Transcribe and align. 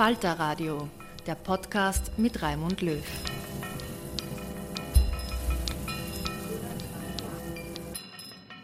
Falter 0.00 0.32
Radio, 0.32 0.88
der 1.26 1.34
Podcast 1.34 2.12
mit 2.16 2.40
Raimund 2.40 2.80
Löw. 2.80 3.04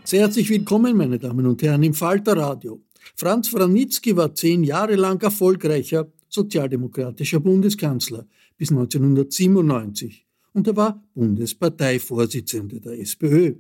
Sehr 0.03 0.21
herzlich 0.21 0.49
willkommen, 0.49 0.97
meine 0.97 1.19
Damen 1.19 1.45
und 1.45 1.61
Herren, 1.61 1.83
im 1.83 1.93
Falter 1.93 2.39
Radio. 2.39 2.81
Franz 3.17 3.49
Franitzky 3.49 4.17
war 4.17 4.35
zehn 4.35 4.65
Jahre 4.65 4.95
lang 4.95 5.23
erfolgreicher 5.23 6.11
sozialdemokratischer 6.31 7.41
Bundeskanzler 7.41 8.25
bis 8.57 8.71
1997 8.71 10.27
und 10.55 10.67
er 10.67 10.77
war 10.77 11.05
Bundesparteivorsitzender 11.13 12.81
der 12.81 12.99
SPÖ. 12.99 13.57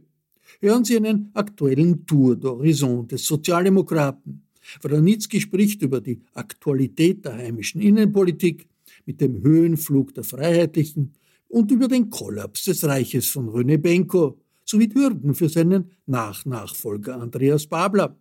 Hören 0.61 0.85
Sie 0.87 0.97
einen 0.97 1.31
aktuellen 1.35 2.07
Tour 2.07 2.37
d'Horizon 2.37 3.07
des 3.07 3.27
Sozialdemokraten. 3.27 4.46
Wranitzky 4.83 5.41
spricht 5.41 5.83
über 5.83 6.01
die 6.01 6.21
Aktualität 6.35 7.25
der 7.25 7.35
heimischen 7.35 7.81
Innenpolitik 7.81 8.69
mit 9.05 9.21
dem 9.21 9.43
Höhenflug 9.43 10.15
der 10.15 10.25
Freiheitlichen 10.25 11.13
und 11.49 11.71
über 11.71 11.89
den 11.89 12.11
Kollaps 12.11 12.65
des 12.65 12.85
Reiches 12.85 13.29
von 13.29 13.49
René 13.49 13.79
Benko 13.79 14.39
sowie 14.65 14.91
Hürden 14.93 15.35
für 15.35 15.49
seinen 15.49 15.91
Nachnachfolger 16.07 17.21
Andreas 17.21 17.67
Babler. 17.67 18.19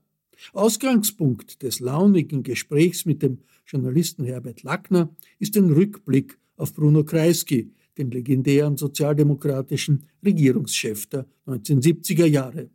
Ausgangspunkt 0.53 1.63
des 1.63 1.79
launigen 1.79 2.43
Gesprächs 2.43 3.05
mit 3.05 3.23
dem 3.23 3.39
Journalisten 3.65 4.25
Herbert 4.25 4.63
Lackner 4.63 5.15
ist 5.39 5.57
ein 5.57 5.71
Rückblick 5.71 6.37
auf 6.57 6.73
Bruno 6.73 7.03
Kreisky, 7.03 7.71
den 7.97 8.11
legendären 8.11 8.77
sozialdemokratischen 8.77 10.03
Regierungschef 10.23 11.07
der 11.07 11.25
1970er 11.47 12.25
Jahre. 12.25 12.69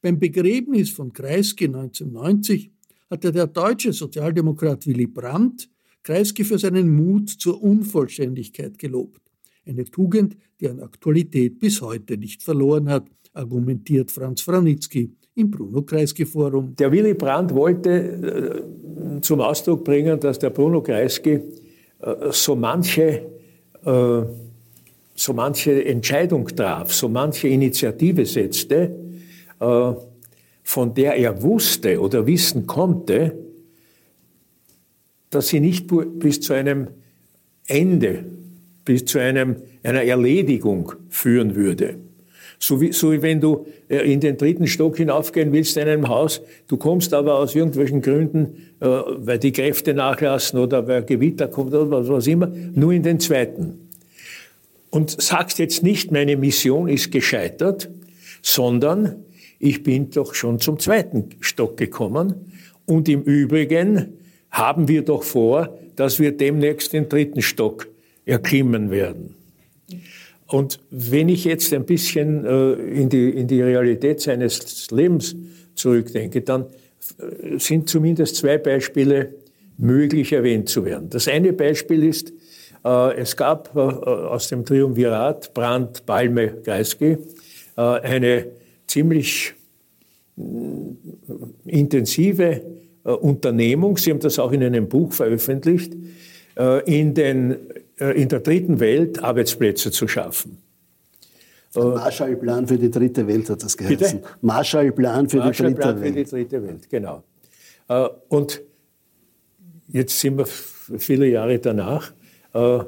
Beim 0.00 0.18
Begräbnis 0.18 0.90
von 0.90 1.12
Kreisky 1.12 1.66
1990 1.66 2.70
hatte 3.10 3.32
der 3.32 3.46
deutsche 3.46 3.92
Sozialdemokrat 3.92 4.86
Willy 4.86 5.06
Brandt 5.06 5.68
Kreisky 6.02 6.44
für 6.44 6.58
seinen 6.58 6.94
Mut 6.94 7.28
zur 7.28 7.62
Unvollständigkeit 7.62 8.78
gelobt. 8.78 9.20
Eine 9.66 9.84
Tugend, 9.84 10.36
die 10.60 10.68
an 10.68 10.80
Aktualität 10.80 11.58
bis 11.58 11.82
heute 11.82 12.16
nicht 12.16 12.42
verloren 12.42 12.88
hat, 12.88 13.06
argumentiert 13.34 14.10
Franz 14.10 14.40
Franitzky 14.40 15.12
im 15.34 15.50
Bruno 15.50 15.82
Kreisky 15.82 16.24
Forum. 16.24 16.74
Der 16.76 16.90
Willy 16.90 17.14
Brandt 17.14 17.54
wollte 17.54 18.64
äh, 19.18 19.20
zum 19.20 19.40
Ausdruck 19.40 19.84
bringen, 19.84 20.18
dass 20.18 20.38
der 20.38 20.50
Bruno 20.50 20.82
Kreisky 20.82 21.40
äh, 22.00 22.30
so 22.30 22.56
manche 22.56 23.26
äh, 23.84 24.22
so 25.14 25.32
manche 25.32 25.84
Entscheidung 25.84 26.46
traf, 26.46 26.92
so 26.92 27.08
manche 27.08 27.48
Initiative 27.48 28.24
setzte, 28.24 28.94
von 30.68 30.92
der 30.92 31.14
er 31.14 31.42
wusste 31.42 31.98
oder 31.98 32.26
wissen 32.26 32.66
konnte, 32.66 33.32
dass 35.30 35.48
sie 35.48 35.60
nicht 35.60 35.86
bis 36.18 36.42
zu 36.42 36.52
einem 36.52 36.88
Ende, 37.66 38.26
bis 38.84 39.06
zu 39.06 39.18
einem, 39.18 39.56
einer 39.82 40.02
Erledigung 40.02 40.92
führen 41.08 41.54
würde. 41.54 41.94
So 42.58 42.82
wie, 42.82 42.92
so 42.92 43.12
wie 43.12 43.22
wenn 43.22 43.40
du 43.40 43.66
äh, 43.88 44.12
in 44.12 44.20
den 44.20 44.36
dritten 44.36 44.66
Stock 44.66 44.98
hinaufgehen 44.98 45.52
willst 45.52 45.78
in 45.78 45.88
einem 45.88 46.08
Haus, 46.10 46.42
du 46.66 46.76
kommst 46.76 47.14
aber 47.14 47.36
aus 47.38 47.54
irgendwelchen 47.54 48.02
Gründen, 48.02 48.68
äh, 48.80 48.86
weil 48.88 49.38
die 49.38 49.52
Kräfte 49.52 49.94
nachlassen 49.94 50.60
oder 50.60 50.86
weil 50.86 51.02
Gewitter 51.02 51.48
kommt 51.48 51.72
oder 51.72 51.90
was, 51.90 52.08
was 52.08 52.26
immer, 52.26 52.52
nur 52.74 52.92
in 52.92 53.02
den 53.02 53.20
zweiten. 53.20 53.88
Und 54.90 55.18
sagst 55.18 55.58
jetzt 55.60 55.82
nicht, 55.82 56.12
meine 56.12 56.36
Mission 56.36 56.88
ist 56.88 57.10
gescheitert, 57.10 57.88
sondern 58.42 59.24
ich 59.58 59.82
bin 59.82 60.10
doch 60.10 60.34
schon 60.34 60.60
zum 60.60 60.78
zweiten 60.78 61.30
Stock 61.40 61.76
gekommen. 61.76 62.52
Und 62.86 63.08
im 63.08 63.22
Übrigen 63.22 64.14
haben 64.50 64.88
wir 64.88 65.02
doch 65.02 65.22
vor, 65.22 65.78
dass 65.96 66.18
wir 66.18 66.32
demnächst 66.32 66.92
den 66.92 67.08
dritten 67.08 67.42
Stock 67.42 67.88
erklimmen 68.24 68.90
werden. 68.90 69.34
Und 70.46 70.80
wenn 70.90 71.28
ich 71.28 71.44
jetzt 71.44 71.72
ein 71.74 71.84
bisschen 71.84 72.46
äh, 72.46 72.72
in, 72.72 73.08
die, 73.10 73.28
in 73.30 73.46
die 73.46 73.60
Realität 73.60 74.20
seines 74.20 74.90
Lebens 74.90 75.36
zurückdenke, 75.74 76.40
dann 76.40 76.66
äh, 77.18 77.58
sind 77.58 77.88
zumindest 77.88 78.36
zwei 78.36 78.56
Beispiele 78.56 79.34
möglich 79.76 80.32
erwähnt 80.32 80.68
zu 80.68 80.84
werden. 80.84 81.10
Das 81.10 81.28
eine 81.28 81.52
Beispiel 81.52 82.02
ist, 82.02 82.32
äh, 82.84 83.16
es 83.16 83.36
gab 83.36 83.76
aus 83.76 84.48
dem 84.48 84.64
Triumvirat 84.64 85.52
Brandt, 85.52 86.06
Palme, 86.06 86.62
Kreisky 86.64 87.18
eine 87.76 88.46
ziemlich 88.88 89.54
intensive 91.64 92.62
Unternehmung, 93.04 93.96
Sie 93.96 94.10
haben 94.10 94.20
das 94.20 94.38
auch 94.38 94.52
in 94.52 94.62
einem 94.62 94.88
Buch 94.88 95.12
veröffentlicht, 95.12 95.94
in 96.86 97.14
den 97.14 97.56
äh, 98.00 98.20
in 98.20 98.28
der 98.28 98.40
dritten 98.40 98.80
Welt 98.80 99.22
Arbeitsplätze 99.22 99.90
zu 99.90 100.06
schaffen. 100.06 100.58
Der 101.74 101.84
Marshallplan 101.84 102.66
für 102.66 102.78
die 102.78 102.90
dritte 102.90 103.26
Welt 103.26 103.50
hat 103.50 103.62
das 103.62 103.76
geheißen. 103.76 104.20
Bitte? 104.20 104.22
Marshallplan 104.40 105.28
für, 105.28 105.38
Marshall 105.38 105.68
die 105.68 105.74
dritte 105.74 106.00
Welt. 106.00 106.14
für 106.14 106.24
die 106.24 106.30
dritte 106.30 106.62
Welt, 106.62 106.90
genau. 106.90 107.22
Äh, 107.88 108.08
und 108.28 108.62
jetzt 109.88 110.18
sind 110.18 110.38
wir 110.38 110.46
viele 110.46 111.26
Jahre 111.26 111.58
danach. 111.58 112.12
Äh, 112.54 112.78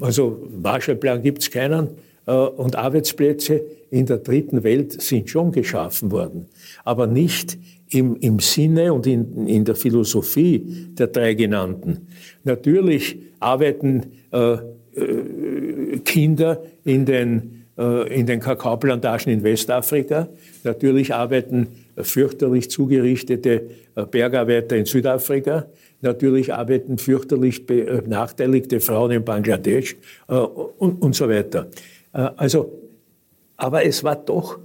also 0.00 0.48
Marshallplan 0.60 1.22
gibt 1.22 1.42
es 1.42 1.50
keinen, 1.50 1.90
und 2.24 2.76
Arbeitsplätze 2.76 3.62
in 3.90 4.06
der 4.06 4.18
dritten 4.18 4.62
Welt 4.62 5.02
sind 5.02 5.28
schon 5.28 5.52
geschaffen 5.52 6.10
worden, 6.12 6.46
aber 6.84 7.06
nicht 7.06 7.58
im, 7.90 8.16
im 8.16 8.38
Sinne 8.38 8.92
und 8.92 9.06
in, 9.06 9.46
in 9.46 9.64
der 9.64 9.74
Philosophie 9.74 10.88
der 10.96 11.08
drei 11.08 11.34
genannten. 11.34 12.06
Natürlich 12.44 13.18
arbeiten 13.40 14.12
äh, 14.30 14.54
äh, 14.54 15.98
Kinder 16.04 16.62
in 16.84 17.04
den, 17.04 17.64
äh, 17.78 18.18
in 18.18 18.26
den 18.26 18.40
Kakaoplantagen 18.40 19.32
in 19.32 19.42
Westafrika. 19.42 20.28
Natürlich 20.64 21.14
arbeiten 21.14 21.68
fürchterlich 21.96 22.70
zugerichtete 22.70 23.62
äh, 23.94 24.06
Bergarbeiter 24.06 24.76
in 24.76 24.86
Südafrika. 24.86 25.66
Natürlich 26.00 26.52
arbeiten 26.52 26.98
fürchterlich 26.98 27.64
benachteiligte 27.64 28.80
Frauen 28.80 29.12
in 29.12 29.24
Bangladesch 29.24 29.94
und, 30.26 31.00
und 31.00 31.14
so 31.14 31.28
weiter. 31.28 31.68
Also 32.12 32.82
aber 33.62 33.84
es 33.84 34.02
war 34.02 34.16
doch, 34.16 34.58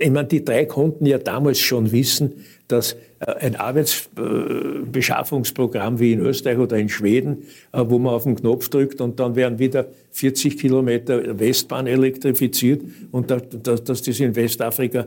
ich 0.00 0.10
meine, 0.10 0.26
die 0.26 0.44
drei 0.44 0.64
konnten 0.64 1.06
ja 1.06 1.18
damals 1.18 1.60
schon 1.60 1.92
wissen, 1.92 2.44
dass 2.66 2.96
äh, 3.20 3.26
ein 3.38 3.54
Arbeitsbeschaffungsprogramm 3.54 6.00
wie 6.00 6.12
in 6.12 6.18
Österreich 6.20 6.58
oder 6.58 6.76
in 6.76 6.88
Schweden, 6.88 7.44
äh, 7.72 7.84
wo 7.86 8.00
man 8.00 8.14
auf 8.14 8.24
den 8.24 8.34
Knopf 8.34 8.68
drückt 8.68 9.00
und 9.00 9.20
dann 9.20 9.36
werden 9.36 9.60
wieder 9.60 9.86
40 10.10 10.58
Kilometer 10.58 11.38
Westbahn 11.38 11.86
elektrifiziert 11.86 12.82
und 13.12 13.30
dass 13.30 13.84
das 13.84 14.08
in 14.08 14.34
Westafrika 14.34 15.00
äh, 15.00 15.06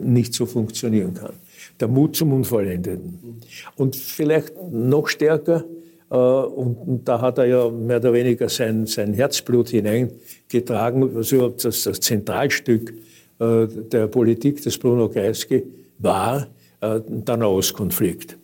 nicht 0.00 0.32
so 0.32 0.46
funktionieren 0.46 1.14
kann. 1.14 1.32
Der 1.80 1.88
Mut 1.88 2.14
zum 2.14 2.32
Unvollendeten. 2.32 3.40
Und 3.74 3.96
vielleicht 3.96 4.52
noch 4.70 5.08
stärker, 5.08 5.64
und, 6.10 7.02
da 7.04 7.20
hat 7.20 7.38
er 7.38 7.46
ja 7.46 7.70
mehr 7.70 7.98
oder 7.98 8.12
weniger 8.12 8.48
sein, 8.48 8.86
sein 8.86 9.14
Herzblut 9.14 9.68
hineingetragen, 9.68 11.16
also 11.16 11.50
das, 11.50 11.84
das 11.84 12.00
Zentralstück 12.00 12.92
der 13.38 14.06
Politik 14.08 14.60
des 14.60 14.76
Bruno 14.76 15.08
Kreisky 15.08 15.62
war, 15.98 16.48
äh, 16.80 17.00
der 17.06 17.36
Nahostkonflikt. 17.36 18.38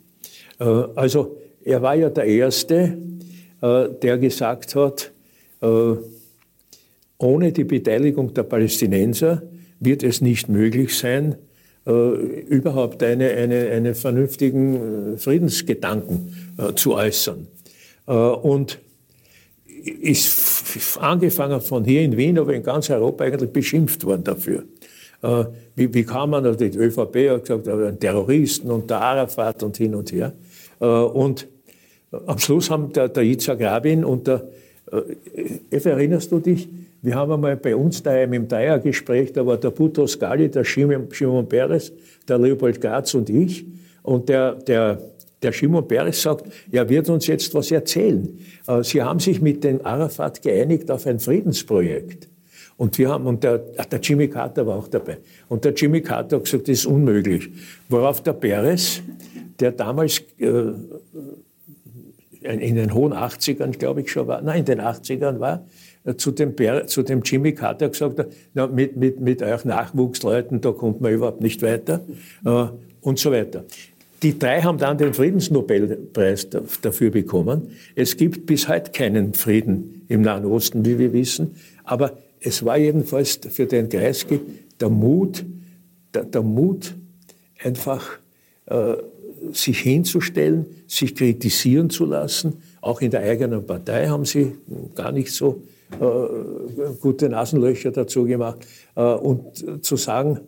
Äh, 0.58 0.64
also 0.94 1.38
er 1.64 1.80
war 1.80 1.94
ja 1.94 2.10
der 2.10 2.24
Erste, 2.24 2.98
äh, 3.62 3.88
der 4.02 4.18
gesagt 4.18 4.74
hat, 4.74 5.12
ohne 7.18 7.50
die 7.50 7.64
Beteiligung 7.64 8.34
der 8.34 8.42
Palästinenser 8.42 9.42
wird 9.80 10.02
es 10.02 10.20
nicht 10.20 10.50
möglich 10.50 10.96
sein, 10.96 11.36
überhaupt 11.86 13.02
eine, 13.02 13.30
eine, 13.30 13.70
einen 13.70 13.94
vernünftigen 13.94 15.16
Friedensgedanken 15.16 16.52
zu 16.74 16.94
äußern. 16.94 17.48
Und 18.06 18.78
ist 19.84 20.98
angefangen 21.00 21.60
von 21.60 21.84
hier 21.84 22.02
in 22.02 22.16
Wien, 22.16 22.38
aber 22.38 22.54
in 22.54 22.62
ganz 22.62 22.90
Europa 22.90 23.24
eigentlich 23.24 23.50
beschimpft 23.50 24.04
worden 24.04 24.24
dafür. 24.24 24.64
Äh, 25.22 25.44
wie, 25.74 25.92
wie 25.92 26.04
kann 26.04 26.30
man, 26.30 26.44
also 26.44 26.58
die 26.58 26.76
ÖVP 26.76 27.30
hat 27.30 27.44
gesagt, 27.44 27.66
äh, 27.66 27.92
Terroristen 27.96 28.70
und 28.70 28.90
der 28.90 29.00
Arafat 29.00 29.62
und 29.62 29.76
hin 29.76 29.94
und 29.94 30.12
her. 30.12 30.32
Äh, 30.80 30.86
und 30.86 31.48
am 32.26 32.38
Schluss 32.38 32.70
haben 32.70 32.92
der, 32.92 33.08
der 33.08 33.24
Yitzhak 33.24 33.60
Rabin 33.60 34.04
und 34.04 34.26
der, 34.26 34.46
Eva, 35.68 35.90
erinnerst 35.90 36.30
du 36.30 36.38
dich? 36.38 36.68
Wir 37.02 37.16
haben 37.16 37.32
einmal 37.32 37.56
bei 37.56 37.74
uns 37.74 38.02
daheim 38.02 38.32
im 38.34 38.46
Dreiergespräch, 38.46 39.32
da 39.32 39.44
war 39.44 39.56
der 39.56 39.70
Butros 39.70 40.16
Gali, 40.18 40.48
der 40.48 40.64
Shimon, 40.64 41.08
Shimon 41.10 41.48
Peres, 41.48 41.92
der 42.28 42.38
Leopold 42.38 42.80
Graz 42.80 43.12
und 43.14 43.28
ich. 43.28 43.66
Und 44.04 44.28
der, 44.28 44.54
der, 44.54 45.00
der 45.46 45.52
Shimon 45.52 45.86
Peres 45.86 46.20
sagt, 46.20 46.44
er 46.70 46.88
wird 46.88 47.08
uns 47.08 47.26
jetzt 47.26 47.54
was 47.54 47.70
erzählen. 47.70 48.38
Sie 48.82 49.02
haben 49.02 49.20
sich 49.20 49.40
mit 49.40 49.62
dem 49.64 49.84
Arafat 49.86 50.42
geeinigt 50.42 50.90
auf 50.90 51.06
ein 51.06 51.20
Friedensprojekt. 51.20 52.28
Und 52.76 52.98
wir 52.98 53.08
haben, 53.08 53.26
und 53.26 53.42
der, 53.42 53.58
der 53.58 54.00
Jimmy 54.00 54.28
Carter 54.28 54.66
war 54.66 54.76
auch 54.76 54.88
dabei. 54.88 55.18
Und 55.48 55.64
der 55.64 55.72
Jimmy 55.72 56.02
Carter 56.02 56.36
hat 56.36 56.44
gesagt, 56.44 56.68
das 56.68 56.78
ist 56.78 56.86
unmöglich. 56.86 57.48
Worauf 57.88 58.22
der 58.22 58.34
Peres, 58.34 59.02
der 59.58 59.72
damals 59.72 60.22
äh, 60.38 60.72
in 62.42 62.74
den 62.74 62.92
hohen 62.92 63.14
80ern, 63.14 63.70
glaube 63.78 64.02
ich 64.02 64.10
schon 64.10 64.26
war, 64.26 64.42
nein, 64.42 64.60
in 64.60 64.64
den 64.66 64.80
80ern 64.80 65.40
war, 65.40 65.66
äh, 66.04 66.16
zu 66.16 66.32
dem, 66.32 66.54
zu 66.86 67.02
dem 67.02 67.22
Jimmy 67.22 67.54
Carter 67.54 67.88
gesagt 67.88 68.18
hat, 68.18 68.28
na, 68.52 68.66
mit, 68.66 68.96
mit, 68.96 69.20
mit 69.20 69.42
euch 69.42 69.64
Nachwuchsleuten, 69.64 70.60
da 70.60 70.72
kommt 70.72 71.00
man 71.00 71.12
überhaupt 71.12 71.40
nicht 71.40 71.62
weiter 71.62 72.02
äh, 72.44 72.66
und 73.00 73.18
so 73.18 73.32
weiter. 73.32 73.64
Die 74.26 74.36
drei 74.36 74.60
haben 74.60 74.78
dann 74.78 74.98
den 74.98 75.14
Friedensnobelpreis 75.14 76.48
dafür 76.82 77.12
bekommen. 77.12 77.70
Es 77.94 78.16
gibt 78.16 78.44
bis 78.44 78.66
heute 78.66 78.90
keinen 78.90 79.34
Frieden 79.34 80.04
im 80.08 80.22
Nahen 80.22 80.46
Osten, 80.46 80.84
wie 80.84 80.98
wir 80.98 81.12
wissen. 81.12 81.54
Aber 81.84 82.18
es 82.40 82.64
war 82.64 82.76
jedenfalls 82.76 83.38
für 83.48 83.66
den 83.66 83.88
Kreisky 83.88 84.40
der 84.80 84.88
Mut, 84.88 85.44
der, 86.12 86.24
der 86.24 86.42
Mut, 86.42 86.96
einfach 87.62 88.18
äh, 88.64 88.94
sich 89.52 89.78
hinzustellen, 89.78 90.66
sich 90.88 91.14
kritisieren 91.14 91.88
zu 91.88 92.04
lassen. 92.04 92.54
Auch 92.80 93.00
in 93.02 93.12
der 93.12 93.20
eigenen 93.20 93.64
Partei 93.64 94.08
haben 94.08 94.24
sie 94.24 94.56
gar 94.96 95.12
nicht 95.12 95.30
so 95.30 95.62
äh, 96.00 96.94
gute 97.00 97.28
Nasenlöcher 97.28 97.92
dazu 97.92 98.24
gemacht. 98.24 98.66
Äh, 98.96 99.02
und 99.02 99.84
zu 99.84 99.94
sagen, 99.94 100.40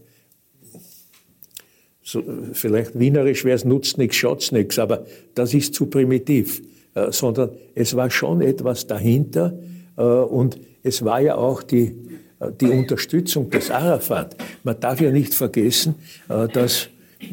so, 2.09 2.23
vielleicht 2.53 2.99
wienerisch 2.99 3.45
wäre 3.45 3.57
es, 3.57 3.67
nutzt 3.67 3.99
nichts, 3.99 4.17
schaut's 4.17 4.51
nichts, 4.51 4.79
aber 4.79 5.05
das 5.35 5.53
ist 5.53 5.75
zu 5.75 5.87
primitiv. 5.87 6.63
Äh, 6.95 7.13
sondern 7.13 7.51
es 7.75 7.95
war 7.97 8.11
schon 8.11 8.41
etwas 8.41 8.87
dahinter. 8.87 9.53
Äh, 9.97 10.03
und 10.03 10.59
es 10.83 11.05
war 11.05 11.21
ja 11.21 11.37
auch 11.37 11.63
die, 11.63 11.95
äh, 12.41 12.51
die 12.59 12.71
Unterstützung 12.71 13.51
des 13.51 13.71
Arafat. 13.71 14.37
Man 14.65 14.81
darf 14.81 15.01
ja 15.01 15.11
nicht 15.11 15.35
vergessen, 15.35 15.97
äh, 16.31 16.49
dass 16.49 16.89
äh, 17.21 17.27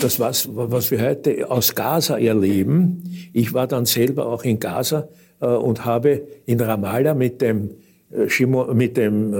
das, 0.00 0.20
was, 0.20 0.48
was 0.52 0.92
wir 0.92 1.02
heute 1.02 1.50
aus 1.50 1.74
Gaza 1.74 2.16
erleben, 2.16 3.02
ich 3.32 3.52
war 3.54 3.66
dann 3.66 3.86
selber 3.86 4.26
auch 4.26 4.44
in 4.44 4.60
Gaza 4.60 5.08
und 5.40 5.84
habe 5.84 6.22
in 6.46 6.60
Ramallah 6.60 7.14
mit 7.14 7.40
dem, 7.40 7.70
mit 8.74 8.96
dem 8.96 9.32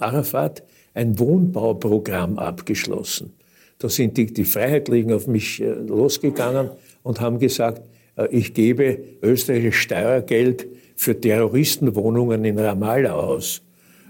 Arafat 0.00 0.64
ein 0.92 1.20
Wohnbauprogramm 1.20 2.36
abgeschlossen. 2.36 3.32
Da 3.80 3.88
sind 3.88 4.16
die, 4.16 4.26
die 4.26 4.44
Freiheitlichen 4.44 5.12
auf 5.12 5.26
mich 5.26 5.58
losgegangen 5.58 6.70
und 7.02 7.20
haben 7.20 7.40
gesagt, 7.40 7.82
ich 8.30 8.54
gebe 8.54 8.98
österreichisches 9.22 9.80
Steuergeld 9.80 10.66
für 11.00 11.18
Terroristenwohnungen 11.18 12.44
in 12.44 12.58
Ramallah 12.58 13.14
aus. 13.14 13.62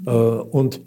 Äh, 0.04 0.10
und 0.10 0.80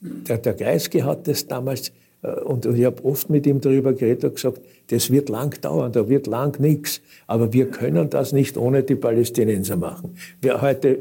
der, 0.00 0.38
der 0.38 0.54
Kreisky 0.54 1.00
hat 1.00 1.28
das 1.28 1.46
damals, 1.46 1.92
äh, 2.22 2.30
und 2.40 2.64
ich 2.64 2.84
habe 2.86 3.04
oft 3.04 3.28
mit 3.28 3.46
ihm 3.46 3.60
darüber 3.60 3.92
geredet 3.92 4.24
und 4.24 4.34
gesagt, 4.36 4.62
das 4.88 5.10
wird 5.10 5.28
lang 5.28 5.60
dauern, 5.60 5.92
da 5.92 6.08
wird 6.08 6.26
lang 6.26 6.58
nichts. 6.58 7.02
Aber 7.26 7.52
wir 7.52 7.70
können 7.70 8.08
das 8.08 8.32
nicht 8.32 8.56
ohne 8.56 8.82
die 8.82 8.94
Palästinenser 8.94 9.76
machen. 9.76 10.16
Wir, 10.40 10.62
heute, 10.62 11.00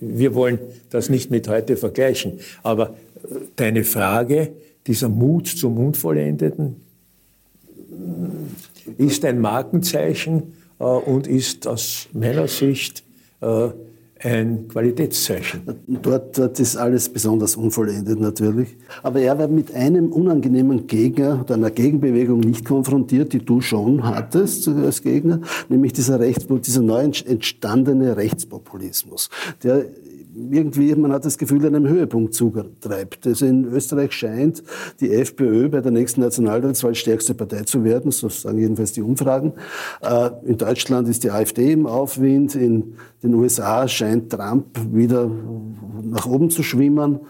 wir 0.00 0.34
wollen 0.34 0.58
das 0.90 1.10
nicht 1.10 1.30
mit 1.30 1.46
heute 1.46 1.76
vergleichen. 1.76 2.40
Aber 2.64 2.88
äh, 3.22 3.36
deine 3.54 3.84
Frage, 3.84 4.50
dieser 4.86 5.08
Mut 5.08 5.46
zum 5.46 5.78
Unvollendeten, 5.78 6.76
ist 8.98 9.24
ein 9.24 9.40
Markenzeichen 9.40 10.54
äh, 10.78 10.84
und 10.84 11.26
ist 11.26 11.66
aus 11.66 12.08
meiner 12.12 12.48
Sicht 12.48 13.04
äh, 13.40 13.68
ein 14.24 14.68
Qualitätszeichen. 14.68 15.62
Dort, 15.86 16.38
dort 16.38 16.60
ist 16.60 16.76
alles 16.76 17.08
besonders 17.08 17.56
unvollendet 17.56 18.20
natürlich. 18.20 18.76
Aber 19.02 19.20
er 19.20 19.36
war 19.38 19.48
mit 19.48 19.74
einem 19.74 20.12
unangenehmen 20.12 20.86
Gegner 20.86 21.40
oder 21.40 21.54
einer 21.54 21.70
Gegenbewegung 21.70 22.40
nicht 22.40 22.64
konfrontiert, 22.64 23.32
die 23.32 23.44
du 23.44 23.60
schon 23.60 24.04
hattest 24.04 24.68
als 24.68 25.02
Gegner, 25.02 25.40
nämlich 25.68 25.92
dieser, 25.92 26.18
dieser 26.18 26.82
neu 26.82 27.02
entstandene 27.02 28.16
Rechtspopulismus, 28.16 29.28
der 29.62 29.86
irgendwie, 30.34 30.94
man 30.94 31.12
hat 31.12 31.24
das 31.24 31.38
Gefühl, 31.38 31.66
einem 31.66 31.86
Höhepunkt 31.86 32.34
zutreibt. 32.34 33.26
Also 33.26 33.46
in 33.46 33.64
Österreich 33.64 34.12
scheint 34.12 34.62
die 35.00 35.12
FPÖ 35.12 35.68
bei 35.68 35.80
der 35.80 35.92
nächsten 35.92 36.20
Nationalratswahl 36.20 36.94
stärkste 36.94 37.34
Partei 37.34 37.62
zu 37.62 37.84
werden, 37.84 38.10
so 38.10 38.28
sagen 38.28 38.58
jedenfalls 38.58 38.92
die 38.92 39.02
Umfragen. 39.02 39.52
Äh, 40.00 40.30
in 40.44 40.56
Deutschland 40.56 41.08
ist 41.08 41.24
die 41.24 41.30
AfD 41.30 41.72
im 41.72 41.86
Aufwind, 41.86 42.54
in 42.54 42.94
den 43.22 43.34
USA 43.34 43.86
scheint 43.86 44.30
Trump 44.30 44.66
wieder 44.92 45.30
nach 46.04 46.26
oben 46.26 46.50
zu 46.50 46.62
schwimmen. 46.62 47.20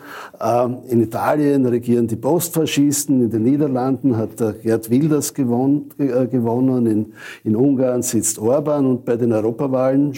Äh, 0.40 0.68
in 0.88 1.02
Italien 1.02 1.66
regieren 1.66 2.06
die 2.06 2.16
Postfaschisten, 2.16 3.24
in 3.24 3.30
den 3.30 3.42
Niederlanden 3.42 4.16
hat 4.16 4.36
Gerd 4.62 4.90
Wilders 4.90 5.30
äh, 5.30 6.26
gewonnen, 6.26 7.12
in 7.44 7.56
Ungarn 7.56 8.02
sitzt 8.02 8.38
Orban 8.38 8.86
und 8.86 9.04
bei 9.04 9.16
den 9.16 9.32
Europawahlen 9.32 10.12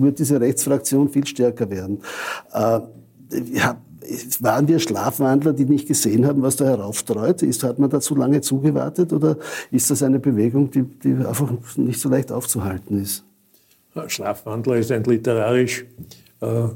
wird 0.00 0.18
diese 0.18 0.40
Rechtsfraktion 0.40 1.08
viel 1.08 1.26
stärker 1.26 1.70
werden. 1.70 1.98
Äh, 2.52 2.80
ja, 3.52 3.80
waren 4.40 4.68
wir 4.68 4.78
Schlafwandler, 4.78 5.52
die 5.52 5.64
nicht 5.64 5.86
gesehen 5.88 6.26
haben, 6.26 6.42
was 6.42 6.56
da 6.56 6.64
herauftreut? 6.64 7.42
Ist, 7.42 7.62
hat 7.62 7.78
man 7.78 7.88
dazu 7.88 8.14
lange 8.14 8.40
zugewartet 8.40 9.12
oder 9.12 9.38
ist 9.70 9.90
das 9.90 10.02
eine 10.02 10.18
Bewegung, 10.18 10.70
die, 10.70 10.82
die 10.82 11.14
einfach 11.24 11.50
nicht 11.76 12.00
so 12.00 12.08
leicht 12.08 12.32
aufzuhalten 12.32 13.00
ist? 13.00 13.24
Schlafwandler 14.08 14.76
ist 14.76 14.90
ein 14.90 15.04
literarisch 15.04 15.84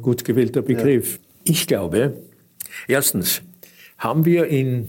gut 0.02 0.24
gewählter 0.24 0.62
Begriff. 0.62 1.14
Ja. 1.14 1.20
Ich 1.44 1.66
glaube, 1.66 2.14
erstens 2.86 3.42
haben 3.98 4.24
wir 4.24 4.46
in, 4.46 4.88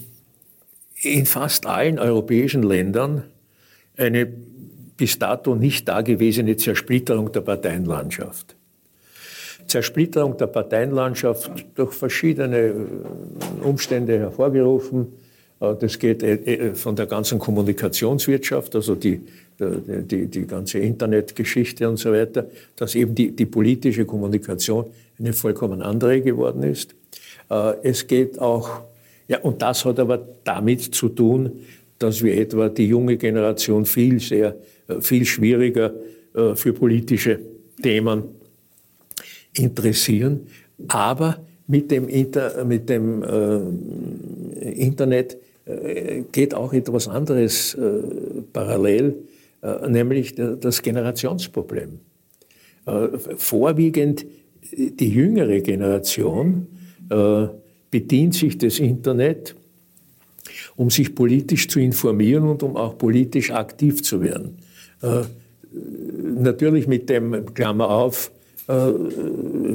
in 1.02 1.26
fast 1.26 1.66
allen 1.66 1.98
europäischen 1.98 2.64
Ländern 2.64 3.24
eine 3.96 4.28
bis 4.98 5.18
dato 5.18 5.56
nicht 5.56 5.88
dagewesene 5.88 6.58
Zersplitterung 6.58 7.32
der 7.32 7.42
Parteienlandschaft. 7.42 8.57
Zersplitterung 9.68 10.38
der 10.38 10.48
Parteienlandschaft 10.48 11.52
durch 11.76 11.94
verschiedene 11.94 12.58
äh, 12.58 12.74
Umstände 13.64 14.18
hervorgerufen. 14.18 15.08
Äh, 15.60 15.76
das 15.80 16.00
geht 16.00 16.24
äh, 16.24 16.74
von 16.74 16.96
der 16.96 17.06
ganzen 17.06 17.38
Kommunikationswirtschaft, 17.38 18.76
also 18.76 18.96
die, 18.96 19.22
die, 19.60 20.28
die 20.28 20.46
ganze 20.46 20.80
Internetgeschichte 20.80 21.90
und 21.90 21.98
so 21.98 22.12
weiter, 22.12 22.46
dass 22.76 22.94
eben 22.96 23.16
die, 23.16 23.32
die 23.32 23.48
politische 23.48 24.06
Kommunikation 24.06 24.86
eine 25.18 25.34
vollkommen 25.34 25.82
andere 25.82 26.22
geworden 26.22 26.62
ist. 26.62 26.94
Es 27.82 28.06
geht 28.06 28.38
auch, 28.38 28.82
ja, 29.28 29.40
und 29.40 29.64
das 29.64 29.84
hat 29.84 30.00
aber 30.00 30.20
damit 30.44 30.94
zu 30.94 31.10
tun, 31.10 31.54
dass 31.98 32.22
wir 32.22 32.38
etwa 32.38 32.70
die 32.70 32.86
junge 32.86 33.18
Generation 33.18 33.88
viel 33.88 34.20
sehr, 34.20 34.56
viel 35.00 35.26
schwieriger 35.26 35.92
für 36.54 36.74
politische 36.74 37.40
Themen 37.82 38.26
interessieren. 39.54 40.48
Aber 40.88 41.40
mit 41.68 41.92
dem, 41.92 42.08
Inter, 42.08 42.64
mit 42.66 42.90
dem 42.90 43.24
äh, 43.24 44.72
Internet 44.72 45.38
äh, 45.66 46.24
geht 46.32 46.54
auch 46.54 46.74
etwas 46.74 47.08
anderes 47.08 47.74
äh, 47.74 47.82
parallel, 48.54 49.16
äh, 49.62 49.90
nämlich 49.90 50.36
das 50.36 50.82
Generationsproblem. 50.82 52.00
Äh, 52.86 53.08
vorwiegend 53.36 54.26
die 54.72 55.10
jüngere 55.10 55.60
Generation 55.62 56.68
äh, 57.10 57.48
bedient 57.92 58.34
sich 58.34 58.58
des 58.58 58.80
Internet, 58.80 59.56
um 60.76 60.90
sich 60.90 61.16
politisch 61.16 61.68
zu 61.68 61.80
informieren 61.80 62.44
und 62.44 62.64
um 62.64 62.76
auch 62.76 62.98
politisch 62.98 63.52
aktiv 63.52 64.04
zu 64.04 64.22
werden. 64.22 64.58
natürlich 65.72 66.88
mit 66.88 67.10
dem, 67.10 67.54
Klammer 67.54 67.90
auf, 67.90 68.32
äh, 68.68 68.74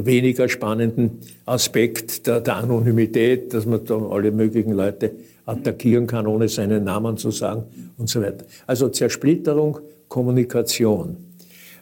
weniger 0.05 0.51
spannenden 0.51 1.21
Aspekt 1.47 2.27
der, 2.27 2.43
der, 2.43 2.57
Anonymität, 2.57 3.55
dass 3.55 3.65
man 3.65 3.85
da 3.87 3.97
alle 3.97 4.31
möglichen 4.31 4.73
Leute 4.73 5.13
attackieren 5.47 6.07
kann, 6.07 6.27
ohne 6.27 6.47
seinen 6.49 6.85
Namen 6.85 7.17
zu 7.17 7.31
sagen 7.31 7.65
und 7.97 8.11
so 8.11 8.21
weiter. 8.21 8.45
Also 8.67 8.91
Zersplitterung, 8.91 9.79
Kommunikation. 10.09 11.17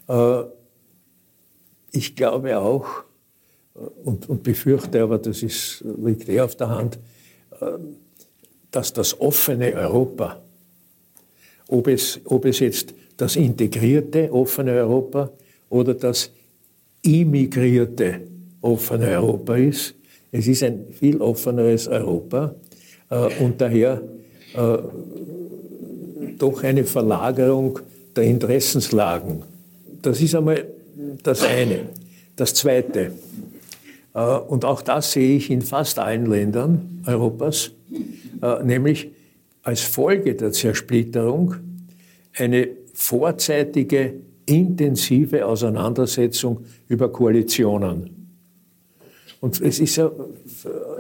Äh, 0.08 0.42
ich 1.90 2.14
glaube 2.14 2.56
auch 2.56 2.86
äh, 3.74 3.80
und, 4.04 4.28
und 4.28 4.44
befürchte, 4.44 5.02
aber 5.02 5.18
das 5.18 5.42
ist, 5.42 5.84
liegt 6.04 6.28
eh 6.28 6.40
auf 6.40 6.54
der 6.54 6.68
Hand, 6.68 7.00
dass 8.70 8.92
das 8.92 9.20
offene 9.20 9.74
Europa, 9.74 10.40
ob 11.68 11.88
es, 11.88 12.20
ob 12.24 12.46
es 12.46 12.60
jetzt 12.60 12.94
das 13.16 13.36
integrierte 13.36 14.32
offene 14.32 14.72
Europa 14.72 15.30
oder 15.68 15.92
das 15.92 16.30
immigrierte 17.02 18.21
offene 18.61 19.09
Europa 19.09 19.57
ist. 19.57 19.95
Es 20.33 20.47
ist 20.47 20.62
ein 20.62 20.87
viel 20.92 21.21
offeneres 21.21 21.88
Europa 21.88 22.54
äh, 23.11 23.42
und 23.42 23.61
daher 23.61 24.02
äh, 24.54 24.78
doch 26.38 26.62
eine 26.62 26.85
Verlagerung 26.85 27.78
der 28.14 28.25
Interessenslagen. 28.25 29.42
Das 30.02 30.21
ist 30.21 30.35
einmal 30.35 30.66
das 31.23 31.42
eine. 31.42 31.88
Das 32.37 32.54
zweite, 32.54 33.12
äh, 34.14 34.21
und 34.21 34.64
auch 34.64 34.83
das 34.83 35.12
sehe 35.12 35.37
ich 35.37 35.50
in 35.50 35.62
fast 35.62 35.99
allen 35.99 36.26
Ländern 36.26 37.02
Europas, 37.07 37.73
äh, 38.42 38.62
nämlich 38.64 39.11
als 39.62 39.83
Folge 39.83 40.35
der 40.35 40.52
Zersplitterung 40.52 41.57
eine 42.37 42.69
vorzeitige 42.95 44.14
intensive 44.50 45.47
Auseinandersetzung 45.47 46.64
über 46.88 47.11
Koalitionen. 47.11 48.21
Und 49.40 49.61
es 49.62 49.80
ist 49.80 49.97
ja 49.97 50.11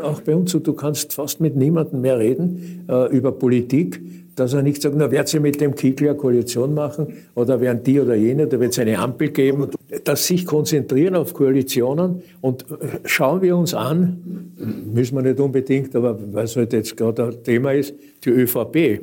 auch 0.02 0.22
bei 0.22 0.34
uns 0.34 0.52
so, 0.52 0.60
du 0.60 0.72
kannst 0.72 1.12
fast 1.12 1.40
mit 1.40 1.56
niemandem 1.56 2.00
mehr 2.00 2.18
reden 2.18 2.86
äh, 2.88 3.14
über 3.14 3.32
Politik, 3.32 4.00
dass 4.34 4.54
er 4.54 4.62
nicht 4.62 4.80
sagt, 4.80 4.94
na, 4.96 5.10
wird 5.10 5.28
sie 5.28 5.40
mit 5.40 5.60
dem 5.60 5.74
Kickl 5.74 6.08
eine 6.08 6.16
Koalition 6.16 6.72
machen 6.72 7.08
oder 7.34 7.60
werden 7.60 7.82
die 7.82 8.00
oder 8.00 8.14
jene, 8.14 8.46
da 8.46 8.58
wird 8.58 8.72
es 8.72 8.78
eine 8.78 8.98
Ampel 8.98 9.28
geben. 9.30 9.68
Dass 10.04 10.26
sich 10.26 10.46
konzentrieren 10.46 11.16
auf 11.16 11.34
Koalitionen 11.34 12.22
und 12.40 12.62
äh, 12.70 13.00
schauen 13.04 13.42
wir 13.42 13.56
uns 13.56 13.74
an, 13.74 14.52
müssen 14.94 15.16
wir 15.16 15.22
nicht 15.22 15.38
unbedingt, 15.38 15.94
aber 15.94 16.18
weil 16.32 16.44
es 16.44 16.56
halt 16.56 16.72
jetzt 16.72 16.96
gerade 16.96 17.26
ein 17.26 17.44
Thema 17.44 17.72
ist, 17.72 17.94
die 18.24 18.30
ÖVP, 18.30 19.00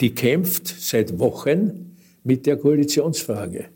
die 0.00 0.14
kämpft 0.14 0.68
seit 0.68 1.18
Wochen 1.18 1.93
mit 2.24 2.46
der 2.46 2.56
Koalitionsfrage 2.56 3.66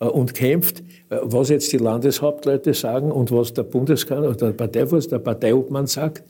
äh, 0.00 0.04
und 0.06 0.34
kämpft, 0.34 0.80
äh, 1.10 1.18
was 1.22 1.50
jetzt 1.50 1.72
die 1.72 1.78
Landeshauptleute 1.78 2.74
sagen 2.74 3.12
und 3.12 3.30
was 3.30 3.54
der 3.54 3.62
Bundeskanzler 3.62 4.30
oder 4.30 4.46
der 4.46 4.52
Parteivorsitz, 4.52 5.10
der 5.10 5.18
Parteiobmann 5.20 5.86
sagt. 5.86 6.22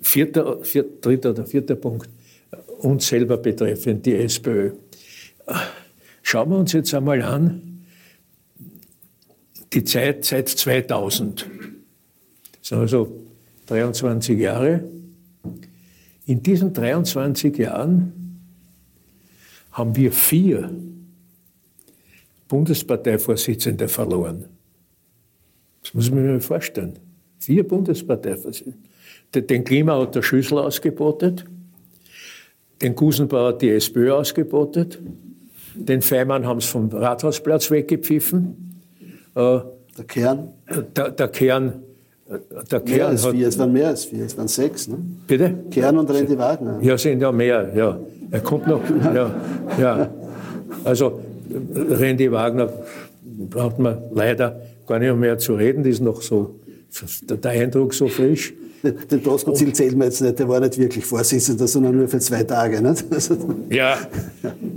Vierter, 0.00 0.64
vier, 0.64 0.84
dritter 1.00 1.30
oder 1.30 1.46
vierter 1.46 1.76
Punkt, 1.76 2.08
äh, 2.50 2.56
uns 2.80 3.06
selber 3.06 3.36
betreffend, 3.36 4.04
die 4.06 4.14
SPÖ. 4.14 4.72
Schauen 6.22 6.50
wir 6.50 6.58
uns 6.58 6.72
jetzt 6.72 6.92
einmal 6.92 7.22
an, 7.22 7.84
die 9.72 9.84
Zeit 9.84 10.24
seit 10.24 10.48
2000. 10.48 11.46
Das 12.60 12.68
sind 12.68 12.78
also 12.78 13.12
23 13.66 14.38
Jahre. 14.38 14.84
In 16.26 16.42
diesen 16.42 16.72
23 16.72 17.56
Jahren 17.56 18.12
haben 19.72 19.96
wir 19.96 20.12
vier 20.12 20.70
Bundesparteivorsitzende 22.48 23.88
verloren. 23.88 24.46
Das 25.82 25.94
muss 25.94 26.10
man 26.10 26.24
mir 26.24 26.40
vorstellen. 26.40 26.98
Vier 27.38 27.66
Bundesparteivorsitzende. 27.66 28.78
Den 29.34 29.64
Klima 29.64 30.00
hat 30.00 30.14
der 30.14 30.22
Schüssel 30.22 30.58
ausgebotet, 30.58 31.44
den 32.80 32.94
Gusenbauer 32.94 33.48
hat 33.48 33.62
die 33.62 33.70
SPÖ 33.70 34.12
ausgebotet, 34.12 34.98
den 35.74 36.00
Feimann 36.00 36.46
haben 36.46 36.60
sie 36.60 36.68
vom 36.68 36.88
Rathausplatz 36.88 37.70
weggepfiffen. 37.70 38.80
Äh, 39.34 39.60
der 39.98 40.04
Kern? 40.06 40.48
Der, 40.96 41.10
der 41.10 41.28
Kern 41.28 41.82
der 42.28 42.80
mehr 42.80 42.80
Kern 42.80 43.10
als 43.10 43.26
vier, 43.26 43.46
hat, 43.46 43.52
es 43.52 43.58
waren 43.58 43.72
mehr 43.72 43.88
als 43.88 44.04
vier, 44.04 44.24
es 44.24 44.36
waren 44.36 44.48
sechs. 44.48 44.86
Ne? 44.86 44.98
Bitte? 45.26 45.54
Kern 45.70 45.96
und 45.96 46.10
Randy 46.10 46.36
Wagner. 46.36 46.78
Ja, 46.82 46.98
sind 46.98 47.20
ja 47.20 47.32
mehr, 47.32 47.72
ja. 47.74 47.98
Er 48.30 48.40
kommt 48.40 48.66
noch, 48.66 48.82
ja, 49.14 49.34
ja. 49.80 50.10
Also, 50.84 51.20
Randy 51.74 52.30
Wagner 52.30 52.72
braucht 53.22 53.78
man 53.78 53.98
leider 54.12 54.60
gar 54.86 54.98
nicht 54.98 55.14
mehr 55.16 55.38
zu 55.38 55.54
reden, 55.54 55.82
die 55.82 55.90
ist 55.90 56.00
noch 56.00 56.22
so, 56.22 56.60
der 57.22 57.50
Eindruck 57.50 57.94
so 57.94 58.08
frisch. 58.08 58.54
Den 58.82 59.22
Doskozil 59.22 59.72
zählt 59.72 59.96
man 59.96 60.06
jetzt 60.06 60.20
nicht, 60.20 60.38
der 60.38 60.48
war 60.48 60.60
nicht 60.60 60.78
wirklich 60.78 61.04
Vorsitzender, 61.04 61.66
sondern 61.66 61.96
nur 61.96 62.06
für 62.06 62.20
zwei 62.20 62.44
Tage. 62.44 62.80
Nicht? 62.80 63.04
Also 63.10 63.36
ja, 63.70 63.98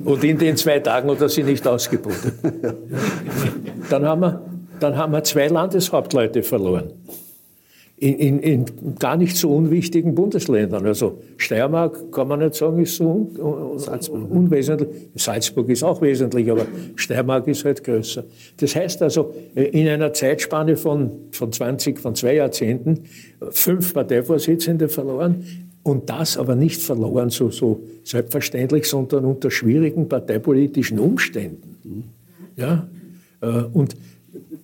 und 0.03 0.23
in 0.23 0.39
den 0.39 0.57
zwei 0.57 0.79
Tagen 0.79 1.11
hat 1.11 1.21
er 1.21 1.29
sie 1.29 1.43
nicht 1.43 1.65
ausgebotet. 1.67 2.33
Dann, 3.89 4.05
haben 4.05 4.21
wir, 4.21 4.41
dann 4.79 4.95
haben 4.95 5.11
wir 5.11 5.23
zwei 5.23 5.47
Landeshauptleute 5.47 6.43
verloren 6.43 6.93
in, 8.01 8.15
in, 8.15 8.39
in, 8.39 8.65
gar 8.98 9.15
nicht 9.15 9.38
so 9.38 9.55
unwichtigen 9.55 10.15
Bundesländern. 10.15 10.88
Also 10.88 11.20
Steiermark 11.38 12.12
kann 12.12 12.27
man 12.27 12.39
nicht 12.39 12.55
sagen, 12.55 12.81
ist 12.81 12.96
so 12.96 13.29
un, 13.38 13.77
Salzburg. 13.77 14.31
unwesentlich. 14.31 14.89
Salzburg 15.13 15.70
ist 15.70 15.84
auch 15.84 16.01
wesentlich, 16.01 16.50
aber 16.50 16.65
Steiermark 16.96 17.48
ist 17.48 17.63
halt 17.63 17.84
größer. 17.84 18.24
Das 18.58 18.75
heißt 18.75 19.03
also, 19.03 19.36
in 19.53 19.88
einer 19.88 20.13
Zeitspanne 20.13 20.77
von, 20.77 21.12
von 21.31 21.51
20, 21.51 22.00
von 22.00 22.15
zwei 22.15 22.36
Jahrzehnten, 22.36 23.03
fünf 23.51 23.93
Parteivorsitzende 23.93 24.89
verloren. 24.89 25.46
Und 25.84 26.10
das 26.10 26.38
aber 26.38 26.55
nicht 26.55 26.81
verloren 26.81 27.29
so, 27.29 27.51
so 27.51 27.84
selbstverständlich, 28.03 28.86
sondern 28.86 29.25
unter 29.25 29.51
schwierigen 29.51 30.10
parteipolitischen 30.10 30.98
Umständen. 30.98 32.10
Ja? 32.55 32.88
Äh, 33.41 33.48
und 33.74 33.96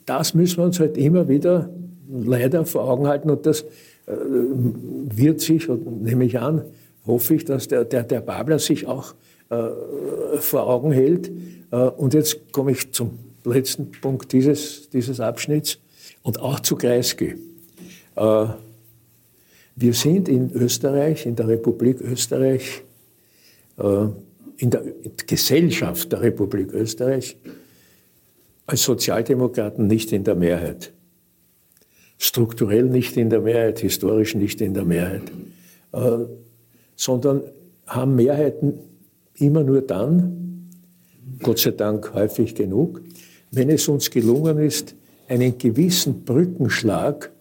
das 0.08 0.34
müssen 0.34 0.58
wir 0.58 0.66
uns 0.66 0.80
halt 0.80 0.98
immer 0.98 1.28
wieder 1.28 1.70
leider 2.10 2.66
vor 2.66 2.90
Augen 2.90 3.08
halten 3.08 3.30
und 3.30 3.46
das 3.46 3.62
äh, 3.62 3.66
wird 4.08 5.42
sich, 5.42 5.70
und 5.70 6.04
nehme 6.04 6.26
ich 6.26 6.40
an, 6.40 6.64
hoffe 7.06 7.36
ich, 7.36 7.46
dass 7.46 7.68
der, 7.68 7.86
der, 7.86 8.04
der 8.04 8.22
Babler 8.22 8.60
sich 8.60 8.88
auch 8.88 9.16
äh, 9.50 9.68
vor 10.40 10.68
Augen 10.68 10.92
hält. 10.92 11.32
Äh, 11.72 11.76
und 11.76 12.14
jetzt 12.14 12.52
komme 12.52 12.72
ich 12.72 12.92
zum 12.92 13.20
letzten 13.44 13.92
Punkt 13.92 14.32
dieses, 14.32 14.90
dieses 14.90 15.20
Abschnitts 15.20 15.80
und 16.22 16.40
auch 16.40 16.60
zu 16.60 16.76
Kreisky. 16.76 17.36
Wir 19.76 19.94
sind 19.94 20.28
in 20.28 20.52
Österreich, 20.52 21.26
in 21.26 21.36
der 21.38 21.48
Republik 21.48 22.02
Österreich, 22.02 22.84
in 23.78 24.70
der 24.70 24.84
Gesellschaft 25.28 26.12
der 26.12 26.22
Republik 26.24 26.74
Österreich 26.74 27.38
als 28.66 28.84
Sozialdemokraten 28.84 29.88
nicht 29.88 30.12
in 30.12 30.26
der 30.26 30.36
Mehrheit. 30.36 30.92
Strukturell 32.18 32.86
nicht 32.86 33.18
in 33.18 33.30
der 33.30 33.42
Mehrheit, 33.42 33.80
historisch 33.80 34.36
nicht 34.36 34.62
in 34.62 34.74
der 34.74 34.86
Mehrheit, 34.86 35.24
äh, 35.92 36.26
sondern 36.96 37.44
haben 37.86 38.16
Mehrheiten 38.16 38.74
immer 39.36 39.64
nur 39.64 39.82
dann, 39.82 40.70
Gott 41.42 41.60
sei 41.60 41.72
Dank 41.72 42.14
häufig 42.14 42.56
genug, 42.56 43.02
wenn 43.52 43.70
es 43.70 43.88
uns 43.88 44.10
gelungen 44.10 44.58
ist, 44.58 44.96
einen 45.28 45.58
gewissen 45.58 46.24
Brückenschlag 46.24 47.32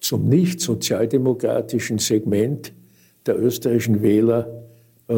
zum 0.00 0.28
nicht 0.28 0.60
sozialdemokratischen 0.60 1.98
Segment 1.98 2.72
der 3.24 3.38
österreichischen 3.40 4.02
Wähler 4.02 4.64
äh, 5.08 5.14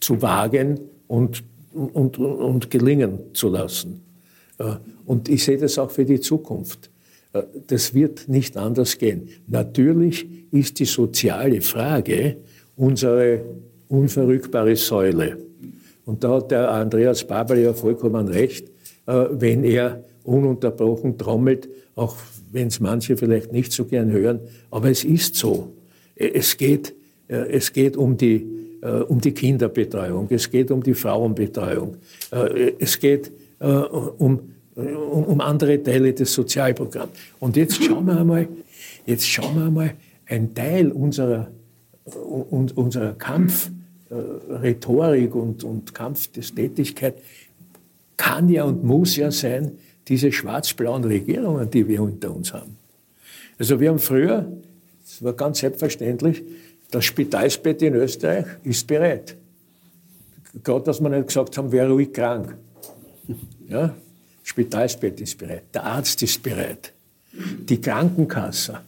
zu 0.00 0.22
wagen 0.22 0.80
und, 1.06 1.44
und, 1.72 2.18
und 2.18 2.70
gelingen 2.70 3.18
zu 3.34 3.48
lassen. 3.48 4.02
Äh, 4.58 4.76
und 5.06 5.28
ich 5.28 5.44
sehe 5.44 5.58
das 5.58 5.78
auch 5.78 5.90
für 5.90 6.04
die 6.04 6.20
Zukunft. 6.20 6.90
Äh, 7.32 7.42
das 7.66 7.94
wird 7.94 8.28
nicht 8.28 8.56
anders 8.56 8.98
gehen. 8.98 9.28
Natürlich 9.46 10.26
ist 10.50 10.78
die 10.78 10.84
soziale 10.84 11.60
Frage 11.60 12.36
unsere 12.76 13.42
unverrückbare 13.88 14.76
Säule. 14.76 15.38
Und 16.04 16.24
da 16.24 16.36
hat 16.36 16.50
der 16.50 16.70
Andreas 16.70 17.24
Babel 17.24 17.58
ja 17.58 17.72
vollkommen 17.72 18.28
recht, 18.28 18.68
äh, 19.06 19.26
wenn 19.30 19.64
er 19.64 20.04
ununterbrochen 20.24 21.18
trommelt, 21.18 21.68
auch 21.94 22.16
wenn 22.52 22.68
es 22.68 22.80
manche 22.80 23.16
vielleicht 23.16 23.52
nicht 23.52 23.72
so 23.72 23.84
gern 23.84 24.10
hören, 24.10 24.40
aber 24.70 24.90
es 24.90 25.04
ist 25.04 25.34
so. 25.34 25.74
Es 26.14 26.56
geht, 26.56 26.94
es 27.28 27.72
geht 27.72 27.96
um 27.96 28.16
die, 28.16 28.46
um 29.08 29.20
die 29.20 29.32
Kinderbetreuung, 29.32 30.26
es 30.30 30.50
geht 30.50 30.70
um 30.70 30.82
die 30.82 30.94
Frauenbetreuung, 30.94 31.96
es 32.78 32.98
geht 32.98 33.32
um 33.60 34.40
um 34.78 35.40
andere 35.40 35.82
Teile 35.82 36.12
des 36.12 36.32
Sozialprogramms. 36.32 37.10
Und 37.40 37.56
jetzt 37.56 37.82
schauen 37.82 38.06
wir 38.06 38.20
einmal, 38.20 38.46
jetzt 39.06 39.26
schauen 39.26 39.56
wir 39.56 39.64
einmal, 39.66 39.94
ein 40.26 40.54
Teil 40.54 40.92
unserer, 40.92 41.48
unserer 42.04 43.14
Kampfrhetorik 43.14 45.34
und, 45.34 45.64
und 45.64 45.92
Kampftätigkeit 45.94 47.14
kann 48.16 48.48
ja 48.48 48.62
und 48.64 48.84
muss 48.84 49.16
ja 49.16 49.30
sein, 49.30 49.72
diese 50.06 50.32
schwarz-blauen 50.32 51.04
Regierungen, 51.04 51.70
die 51.70 51.88
wir 51.88 52.02
unter 52.02 52.34
uns 52.34 52.52
haben. 52.52 52.76
Also 53.58 53.80
wir 53.80 53.88
haben 53.90 53.98
früher, 53.98 54.46
das 55.04 55.22
war 55.22 55.32
ganz 55.32 55.58
selbstverständlich, 55.58 56.42
das 56.90 57.04
Spitalsbett 57.04 57.82
in 57.82 57.94
Österreich 57.94 58.46
ist 58.64 58.86
bereit. 58.86 59.36
Gerade, 60.62 60.84
dass 60.84 61.00
wir 61.00 61.10
nicht 61.10 61.26
gesagt 61.26 61.58
haben, 61.58 61.72
wer 61.72 61.90
ruhig 61.90 62.12
krank. 62.12 62.56
Ja, 63.68 63.94
Spitalsbett 64.48 65.20
ist 65.20 65.36
bereit, 65.36 65.64
der 65.74 65.84
Arzt 65.84 66.22
ist 66.22 66.42
bereit, 66.42 66.94
die 67.68 67.78
Krankenkasse. 67.78 68.80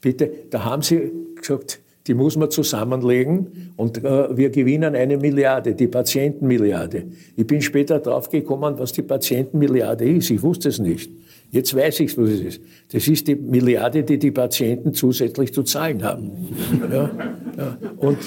Bitte, 0.00 0.30
da 0.48 0.64
haben 0.64 0.80
Sie 0.80 1.12
gesagt, 1.36 1.80
die 2.06 2.14
muss 2.14 2.34
man 2.34 2.50
zusammenlegen 2.50 3.74
und 3.76 4.02
äh, 4.02 4.34
wir 4.34 4.48
gewinnen 4.48 4.94
eine 4.94 5.18
Milliarde, 5.18 5.74
die 5.74 5.86
Patientenmilliarde. 5.86 7.04
Ich 7.36 7.46
bin 7.46 7.60
später 7.60 7.98
draufgekommen, 7.98 8.78
was 8.78 8.92
die 8.92 9.02
Patientenmilliarde 9.02 10.08
ist. 10.08 10.30
Ich 10.30 10.42
wusste 10.42 10.70
es 10.70 10.78
nicht. 10.78 11.10
Jetzt 11.50 11.76
weiß 11.76 12.00
ich, 12.00 12.16
was 12.16 12.30
es 12.30 12.40
ist. 12.40 12.60
Das 12.90 13.06
ist 13.06 13.28
die 13.28 13.34
Milliarde, 13.34 14.02
die 14.02 14.18
die 14.18 14.30
Patienten 14.30 14.94
zusätzlich 14.94 15.52
zu 15.52 15.62
zahlen 15.62 16.02
haben. 16.02 16.30
Ja, 16.90 17.10
ja. 17.58 17.78
Und, 17.98 18.18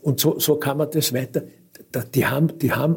und 0.00 0.18
so, 0.20 0.38
so 0.38 0.56
kann 0.56 0.78
man 0.78 0.88
das 0.90 1.12
weiter. 1.12 1.42
Die 2.14 2.24
haben, 2.24 2.56
die 2.58 2.72
haben 2.72 2.96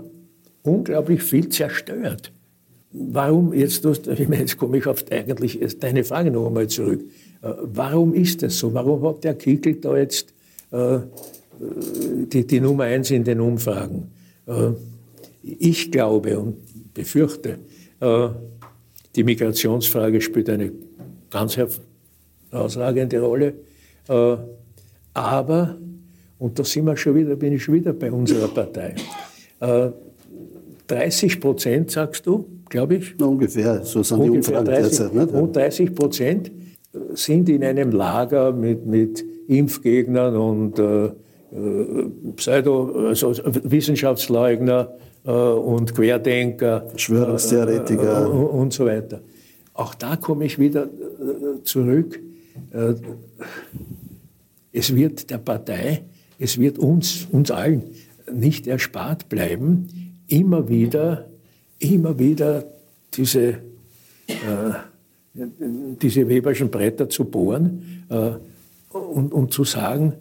unglaublich 0.63 1.21
viel 1.21 1.49
zerstört. 1.49 2.31
Warum, 2.97 3.53
jetzt, 3.53 3.83
jetzt 4.17 4.57
komme 4.57 4.77
ich 4.77 4.87
auf 4.87 5.03
eigentlich 5.11 5.59
deine 5.79 6.03
Frage 6.03 6.31
noch 6.31 6.47
einmal 6.47 6.67
zurück. 6.67 7.01
Äh, 7.41 7.49
warum 7.61 8.13
ist 8.13 8.41
das 8.41 8.57
so? 8.57 8.73
Warum 8.73 9.03
hat 9.03 9.23
der 9.23 9.35
Kickel 9.35 9.75
da 9.75 9.97
jetzt 9.97 10.33
äh, 10.71 10.99
die, 12.31 12.47
die 12.47 12.59
Nummer 12.61 12.85
eins 12.85 13.11
in 13.11 13.23
den 13.23 13.41
Umfragen? 13.41 14.11
Äh, 14.47 14.71
ich 15.43 15.91
glaube 15.91 16.39
und 16.39 16.93
befürchte, 16.93 17.59
äh, 17.99 18.29
die 19.15 19.23
Migrationsfrage 19.23 20.21
spielt 20.21 20.49
eine 20.49 20.71
ganz 21.29 21.57
herausragende 22.51 23.19
Rolle. 23.19 23.53
Äh, 24.07 24.37
aber, 25.13 25.77
und 26.39 26.59
da 26.59 26.63
sind 26.63 26.85
wir 26.85 26.95
schon 26.97 27.15
wieder, 27.15 27.35
bin 27.35 27.53
ich 27.53 27.63
schon 27.63 27.75
wieder 27.75 27.93
bei 27.93 28.11
unserer 28.11 28.47
Partei, 28.47 28.95
30 30.87 31.35
äh, 31.35 31.39
Prozent, 31.39 31.91
sagst 31.91 32.25
du, 32.25 32.45
glaube 32.69 32.95
ich. 32.95 33.15
Na, 33.19 33.25
ungefähr, 33.25 33.83
so 33.83 34.03
sind 34.03 34.19
ungefähr 34.19 34.63
die 34.63 34.69
Umfragen 34.69 34.83
30, 34.83 34.97
derzeit. 34.97 35.13
Nicht? 35.13 35.33
Und 35.33 35.55
30 35.55 35.95
Prozent 35.95 36.51
sind 37.13 37.49
in 37.49 37.63
einem 37.63 37.91
Lager 37.91 38.51
mit, 38.51 38.85
mit 38.85 39.23
Impfgegnern 39.47 40.35
und 40.35 40.79
äh, 40.79 41.05
äh 41.05 41.11
Pseudo, 42.35 43.07
also 43.07 43.33
Wissenschaftsleugner 43.63 44.93
äh, 45.25 45.31
und 45.31 45.93
Querdenker. 45.93 46.85
Verschwörungstheoretiker. 46.89 48.25
Äh, 48.25 48.29
und 48.29 48.73
so 48.73 48.85
weiter. 48.85 49.21
Auch 49.73 49.93
da 49.93 50.15
komme 50.15 50.45
ich 50.45 50.57
wieder 50.57 50.85
äh, 50.85 51.63
zurück. 51.63 52.19
Äh, 52.71 52.93
es 54.71 54.95
wird 54.95 55.29
der 55.29 55.37
Partei, 55.37 56.03
es 56.39 56.57
wird 56.57 56.79
uns, 56.79 57.27
uns 57.31 57.51
allen 57.51 57.83
nicht 58.33 58.67
erspart 58.67 59.29
bleiben, 59.29 59.87
immer 60.27 60.67
wieder 60.67 61.27
immer 61.93 62.17
wieder 62.17 62.65
diese, 63.13 63.59
äh, 64.27 64.73
diese 65.33 66.27
Weberschen 66.27 66.69
Bretter 66.69 67.09
zu 67.09 67.25
bohren 67.25 68.05
äh, 68.09 68.31
und, 68.95 69.33
und 69.33 69.53
zu 69.53 69.63
sagen, 69.63 70.13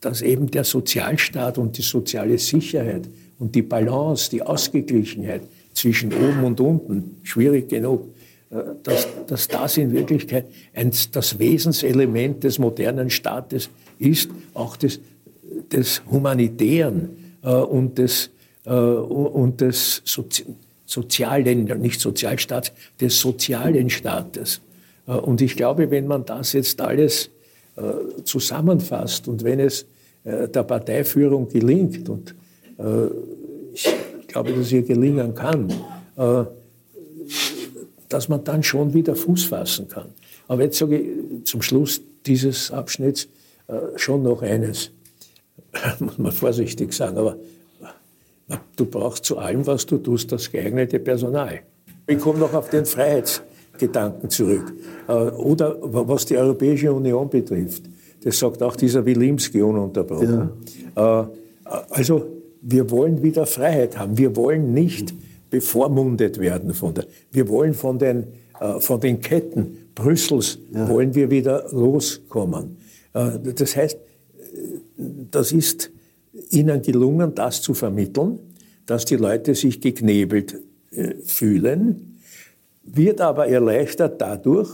dass 0.00 0.22
eben 0.22 0.50
der 0.50 0.64
Sozialstaat 0.64 1.58
und 1.58 1.78
die 1.78 1.82
soziale 1.82 2.38
Sicherheit 2.38 3.08
und 3.38 3.54
die 3.54 3.62
Balance, 3.62 4.30
die 4.30 4.42
Ausgeglichenheit 4.42 5.42
zwischen 5.72 6.12
oben 6.12 6.44
und 6.44 6.60
unten, 6.60 7.16
schwierig 7.22 7.68
genug, 7.68 8.14
äh, 8.50 8.56
dass, 8.82 9.08
dass 9.26 9.48
das 9.48 9.76
in 9.76 9.92
Wirklichkeit 9.92 10.46
ein, 10.74 10.92
das 11.12 11.38
Wesenselement 11.38 12.44
des 12.44 12.58
modernen 12.58 13.10
Staates 13.10 13.70
ist, 13.98 14.30
auch 14.54 14.76
des, 14.76 15.00
des 15.72 16.02
Humanitären 16.10 17.10
äh, 17.42 17.48
und 17.52 17.98
des, 17.98 18.30
äh, 18.64 18.70
und 18.72 19.60
des 19.60 20.02
Sozi 20.04 20.44
sozialen, 20.94 21.64
nicht 21.80 22.00
Sozialstaats, 22.00 22.72
des 23.00 23.18
sozialen 23.20 23.90
Staates. 23.90 24.60
Äh, 25.06 25.12
und 25.12 25.40
ich 25.42 25.56
glaube, 25.56 25.90
wenn 25.90 26.06
man 26.06 26.24
das 26.24 26.52
jetzt 26.52 26.80
alles 26.80 27.30
äh, 27.76 28.22
zusammenfasst 28.24 29.28
und 29.28 29.44
wenn 29.44 29.60
es 29.60 29.86
äh, 30.24 30.48
der 30.48 30.62
Parteiführung 30.62 31.48
gelingt, 31.48 32.08
und 32.08 32.34
ich 33.72 34.26
glaube, 34.26 34.52
dass 34.52 34.72
ihr 34.72 34.82
gelingen 34.82 35.32
kann, 35.32 35.72
dass 38.08 38.28
man 38.28 38.42
dann 38.42 38.64
schon 38.64 38.92
wieder 38.92 39.14
Fuß 39.14 39.44
fassen 39.44 39.86
kann. 39.86 40.08
Aber 40.48 40.64
jetzt 40.64 40.78
sage 40.78 40.98
ich 40.98 41.44
zum 41.44 41.62
Schluss 41.62 42.00
dieses 42.26 42.72
Abschnitts 42.72 43.28
schon 43.94 44.24
noch 44.24 44.42
eines, 44.42 44.90
muss 46.00 46.18
man 46.18 46.32
vorsichtig 46.32 46.92
sagen, 46.92 47.16
aber 47.16 47.36
Du 48.76 48.84
brauchst 48.84 49.24
zu 49.24 49.38
allem, 49.38 49.66
was 49.66 49.86
du 49.86 49.98
tust, 49.98 50.30
das 50.32 50.50
geeignete 50.50 50.98
Personal. 50.98 51.60
Ich 52.06 52.18
komme 52.18 52.38
noch 52.38 52.52
auf 52.52 52.68
den 52.68 52.84
Freiheitsgedanken 52.84 54.28
zurück. 54.28 54.72
Äh, 55.08 55.12
oder 55.12 55.76
was 55.80 56.26
die 56.26 56.36
Europäische 56.36 56.92
Union 56.92 57.28
betrifft. 57.30 57.84
Das 58.22 58.38
sagt 58.38 58.62
auch 58.62 58.76
dieser 58.76 59.04
Wilimski 59.04 59.62
ununterbrochen. 59.62 60.50
Ja. 60.96 61.22
Äh, 61.22 61.26
also 61.90 62.26
wir 62.60 62.90
wollen 62.90 63.22
wieder 63.22 63.46
Freiheit 63.46 63.98
haben. 63.98 64.18
Wir 64.18 64.34
wollen 64.36 64.74
nicht 64.74 65.14
bevormundet 65.50 66.38
werden 66.38 66.74
von 66.74 66.94
der. 66.94 67.06
Wir 67.30 67.48
wollen 67.48 67.72
von 67.72 67.98
den, 67.98 68.26
äh, 68.60 68.80
von 68.80 69.00
den 69.00 69.20
Ketten 69.20 69.78
Brüssels 69.94 70.58
ja. 70.72 70.88
wollen 70.88 71.14
wir 71.14 71.30
wieder 71.30 71.66
loskommen. 71.70 72.78
Das 73.12 73.76
heißt, 73.76 73.96
das 75.30 75.52
ist 75.52 75.92
ihnen 76.50 76.82
gelungen, 76.82 77.34
das 77.34 77.62
zu 77.62 77.74
vermitteln, 77.74 78.38
dass 78.86 79.04
die 79.04 79.16
Leute 79.16 79.54
sich 79.54 79.80
geknebelt 79.80 80.60
äh, 80.90 81.14
fühlen, 81.24 82.18
wird 82.82 83.20
aber 83.20 83.46
erleichtert 83.48 84.20
dadurch, 84.20 84.68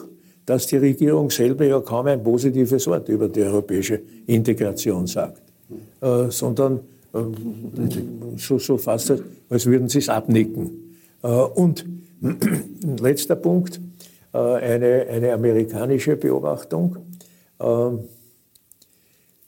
dass 0.46 0.66
die 0.66 0.78
Regierung 0.78 1.30
selber 1.30 1.64
ja 1.64 1.80
kaum 1.80 2.06
ein 2.06 2.22
positives 2.22 2.86
Wort 2.86 3.08
über 3.08 3.28
die 3.28 3.42
europäische 3.42 4.00
Integration 4.26 5.06
sagt, 5.06 5.42
äh, 6.00 6.28
sondern 6.28 6.80
äh, 7.14 7.18
so, 8.36 8.58
so 8.58 8.76
fast, 8.76 9.14
als 9.48 9.66
würden 9.66 9.88
sie 9.88 9.98
es 9.98 10.08
abnicken. 10.08 10.96
Äh, 11.22 11.28
und 11.28 11.84
letzter 13.00 13.36
Punkt, 13.36 13.80
äh, 14.32 14.38
eine, 14.38 15.06
eine 15.08 15.32
amerikanische 15.32 16.16
Beobachtung. 16.16 16.96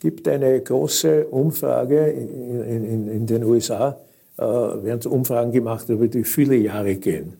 Gibt 0.03 0.27
eine 0.27 0.61
große 0.61 1.27
Umfrage 1.27 2.09
in, 2.09 2.61
in, 2.61 3.09
in 3.09 3.25
den 3.25 3.45
USA, 3.45 4.01
äh, 4.37 4.43
werden 4.43 5.13
Umfragen 5.13 5.53
gemacht, 5.53 5.89
über 5.91 6.09
die 6.09 6.25
viele 6.25 6.57
Jahre 6.57 6.97
gehen. 6.97 7.35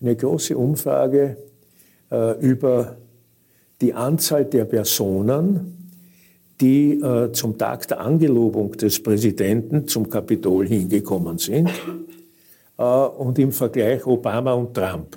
Eine 0.00 0.16
große 0.16 0.56
Umfrage 0.58 1.36
äh, 2.10 2.40
über 2.40 2.96
die 3.80 3.94
Anzahl 3.94 4.46
der 4.46 4.64
Personen, 4.64 5.90
die 6.60 7.00
äh, 7.00 7.30
zum 7.30 7.56
Tag 7.56 7.86
der 7.86 8.00
Angelobung 8.00 8.72
des 8.72 9.00
Präsidenten 9.00 9.86
zum 9.86 10.10
Kapitol 10.10 10.66
hingekommen 10.66 11.38
sind 11.38 11.70
äh, 12.78 12.82
und 12.82 13.38
im 13.38 13.52
Vergleich 13.52 14.04
Obama 14.04 14.54
und 14.54 14.74
Trump. 14.74 15.16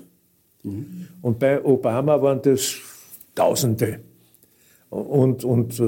Mhm. 0.62 1.08
Und 1.24 1.39
bei 1.39 1.65
Obama 1.65 2.21
waren 2.21 2.43
das 2.43 2.76
Tausende 3.34 4.02
und, 4.89 5.43
und 5.43 5.80
äh, 5.80 5.84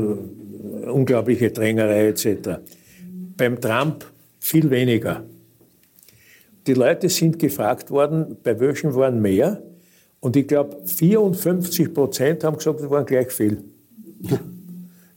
unglaubliche 0.89 1.51
Drängerei 1.51 2.07
etc. 2.10 2.60
Beim 3.38 3.60
Trump 3.62 4.05
viel 4.39 4.69
weniger. 4.69 5.23
Die 6.65 6.73
Leute 6.73 7.10
sind 7.10 7.39
gefragt 7.39 7.91
worden, 7.91 8.38
bei 8.43 8.60
welchen 8.60 8.93
waren 8.95 9.21
mehr. 9.21 9.63
Und 10.19 10.36
ich 10.36 10.47
glaube, 10.47 10.77
54 10.86 11.93
Prozent 11.93 12.43
haben 12.43 12.57
gesagt, 12.57 12.81
es 12.81 12.89
waren 12.89 13.05
gleich 13.05 13.31
viel. 13.31 13.63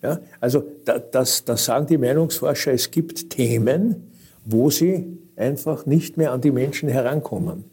Ja, 0.02 0.18
also 0.40 0.64
das, 0.86 1.44
das 1.44 1.64
sagen 1.66 1.86
die 1.86 1.98
Meinungsforscher, 1.98 2.72
es 2.72 2.90
gibt 2.90 3.28
Themen, 3.28 4.10
wo 4.46 4.70
sie 4.70 5.18
einfach 5.36 5.84
nicht 5.84 6.16
mehr 6.16 6.32
an 6.32 6.40
die 6.40 6.52
Menschen 6.52 6.88
herankommen. 6.88 7.64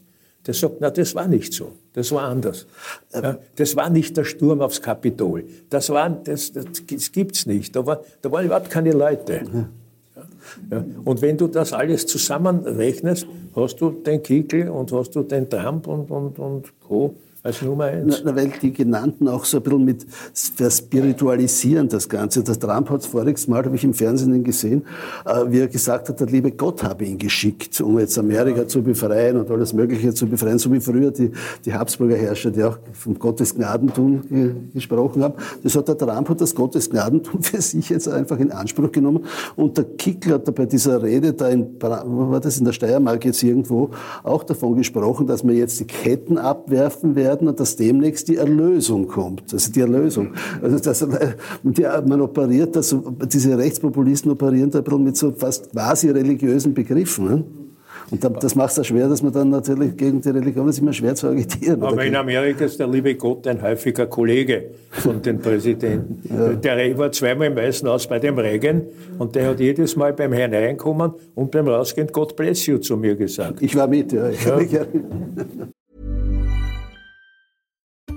Der 0.46 0.52
sagt, 0.52 0.76
na, 0.80 0.90
das 0.90 1.14
war 1.14 1.26
nicht 1.26 1.54
so. 1.54 1.72
Das 1.98 2.12
war 2.12 2.28
anders. 2.28 2.64
Ja, 3.12 3.38
das 3.56 3.74
war 3.74 3.90
nicht 3.90 4.16
der 4.16 4.22
Sturm 4.22 4.60
aufs 4.60 4.80
Kapitol. 4.80 5.46
Das, 5.68 5.90
war, 5.90 6.08
das, 6.08 6.52
das, 6.52 6.66
das 6.88 7.10
gibt's 7.10 7.44
nicht. 7.44 7.74
Da, 7.74 7.84
war, 7.84 8.02
da 8.22 8.30
waren 8.30 8.46
überhaupt 8.46 8.70
keine 8.70 8.92
Leute. 8.92 9.42
Ja, 10.70 10.84
und 11.04 11.20
wenn 11.22 11.36
du 11.36 11.48
das 11.48 11.72
alles 11.72 12.06
zusammenrechnest, 12.06 13.26
hast 13.56 13.80
du 13.80 13.90
den 13.90 14.22
Kickel 14.22 14.68
und 14.68 14.92
hast 14.92 15.16
du 15.16 15.24
den 15.24 15.50
Trump 15.50 15.88
und, 15.88 16.08
und, 16.12 16.38
und 16.38 16.80
Co 16.86 17.16
als 17.48 17.62
Nummer 17.62 17.84
eins. 17.84 18.22
Na, 18.24 18.36
weil 18.36 18.52
die 18.62 18.72
genannten 18.72 19.26
auch 19.26 19.44
so 19.44 19.56
ein 19.58 19.62
bisschen 19.62 19.84
mit 19.84 20.06
verspiritualisieren 20.56 21.88
das 21.88 22.08
Ganze. 22.08 22.42
Der 22.44 22.58
Trump 22.58 22.90
hat 22.90 23.00
es 23.00 23.06
voriges 23.06 23.48
Mal, 23.48 23.64
habe 23.64 23.74
ich 23.74 23.84
im 23.84 23.94
Fernsehen 23.94 24.44
gesehen, 24.44 24.84
äh, 25.24 25.44
wie 25.48 25.60
er 25.60 25.68
gesagt 25.68 26.08
hat, 26.08 26.20
der 26.20 26.26
liebe 26.26 26.52
Gott 26.52 26.82
habe 26.82 27.04
ihn 27.04 27.18
geschickt, 27.18 27.80
um 27.80 27.98
jetzt 27.98 28.18
Amerika 28.18 28.68
zu 28.68 28.82
befreien 28.82 29.38
und 29.38 29.50
alles 29.50 29.72
Mögliche 29.72 30.14
zu 30.14 30.26
befreien, 30.26 30.58
so 30.58 30.72
wie 30.72 30.80
früher 30.80 31.10
die, 31.10 31.30
die 31.64 31.72
Habsburger 31.72 32.16
Herrscher, 32.16 32.50
die 32.50 32.62
auch 32.62 32.78
vom 32.92 33.18
Gottesgnadentum 33.18 34.22
ge 34.28 34.54
gesprochen 34.74 35.22
haben. 35.22 35.34
Das 35.62 35.74
hat 35.74 35.88
der 35.88 35.96
Trump 35.96 36.28
hat 36.28 36.40
das 36.40 36.54
Gottesgnadentum 36.54 37.42
für 37.42 37.62
sich 37.62 37.88
jetzt 37.88 38.08
einfach 38.08 38.38
in 38.38 38.52
Anspruch 38.52 38.92
genommen. 38.92 39.24
Und 39.56 39.76
der 39.78 39.84
Kickl 39.84 40.32
hat 40.34 40.46
da 40.46 40.52
bei 40.52 40.66
dieser 40.66 41.02
Rede 41.02 41.32
da 41.32 41.48
in, 41.48 41.66
wo 41.80 42.30
war 42.30 42.40
das 42.40 42.58
in 42.58 42.64
der 42.64 42.72
Steiermark 42.72 43.24
jetzt 43.24 43.42
irgendwo, 43.42 43.90
auch 44.22 44.44
davon 44.44 44.76
gesprochen, 44.76 45.26
dass 45.26 45.46
wir 45.46 45.54
jetzt 45.54 45.80
die 45.80 45.86
Ketten 45.86 46.36
abwerfen 46.36 47.14
werden 47.14 47.37
werden 47.38 47.48
und 47.48 47.60
dass 47.60 47.76
demnächst 47.76 48.28
die 48.28 48.36
Erlösung 48.36 49.06
kommt. 49.06 49.52
Also 49.52 49.72
die 49.72 49.80
Erlösung. 49.80 50.32
Also 50.62 50.78
das, 50.78 51.06
die, 51.62 51.82
man 52.06 52.20
operiert, 52.20 52.74
das, 52.76 52.94
diese 53.32 53.56
Rechtspopulisten 53.56 54.30
operieren 54.30 54.70
da 54.70 54.82
mit 54.98 55.16
so 55.16 55.32
fast 55.32 55.70
quasi 55.72 56.10
religiösen 56.10 56.74
Begriffen. 56.74 57.24
Ne? 57.24 57.44
Und 58.10 58.24
das 58.42 58.54
macht 58.54 58.70
es 58.70 58.76
ja 58.78 58.84
schwer, 58.84 59.06
dass 59.06 59.22
man 59.22 59.32
dann 59.32 59.50
natürlich 59.50 59.94
gegen 59.94 60.22
die 60.22 60.30
Religion 60.30 60.66
ist 60.68 60.78
immer 60.78 60.94
schwer 60.94 61.14
zu 61.14 61.26
agitieren. 61.28 61.82
Aber 61.82 62.02
in 62.02 62.16
Amerika 62.16 62.64
ist 62.64 62.80
der 62.80 62.86
liebe 62.86 63.14
Gott 63.16 63.46
ein 63.46 63.60
häufiger 63.60 64.06
Kollege 64.06 64.70
von 64.90 65.20
den 65.20 65.38
Präsidenten. 65.38 66.22
Ja. 66.28 66.52
Der 66.52 66.98
war 66.98 67.10
zweimal 67.12 67.48
im 67.48 67.56
Weißen 67.56 67.88
Haus 67.88 68.06
bei 68.06 68.18
dem 68.18 68.38
Regen 68.38 68.82
und 69.18 69.34
der 69.34 69.48
hat 69.48 69.60
jedes 69.60 69.96
Mal 69.96 70.12
beim 70.12 70.32
Hereinkommen 70.32 71.12
und 71.34 71.50
beim 71.50 71.68
Rausgehen 71.68 72.08
God 72.08 72.36
bless 72.36 72.66
you 72.66 72.78
zu 72.78 72.96
mir 72.96 73.14
gesagt. 73.16 73.62
Ich 73.62 73.74
war 73.74 73.86
mit, 73.88 74.12
ja. 74.12 74.28
Ja. 74.28 74.58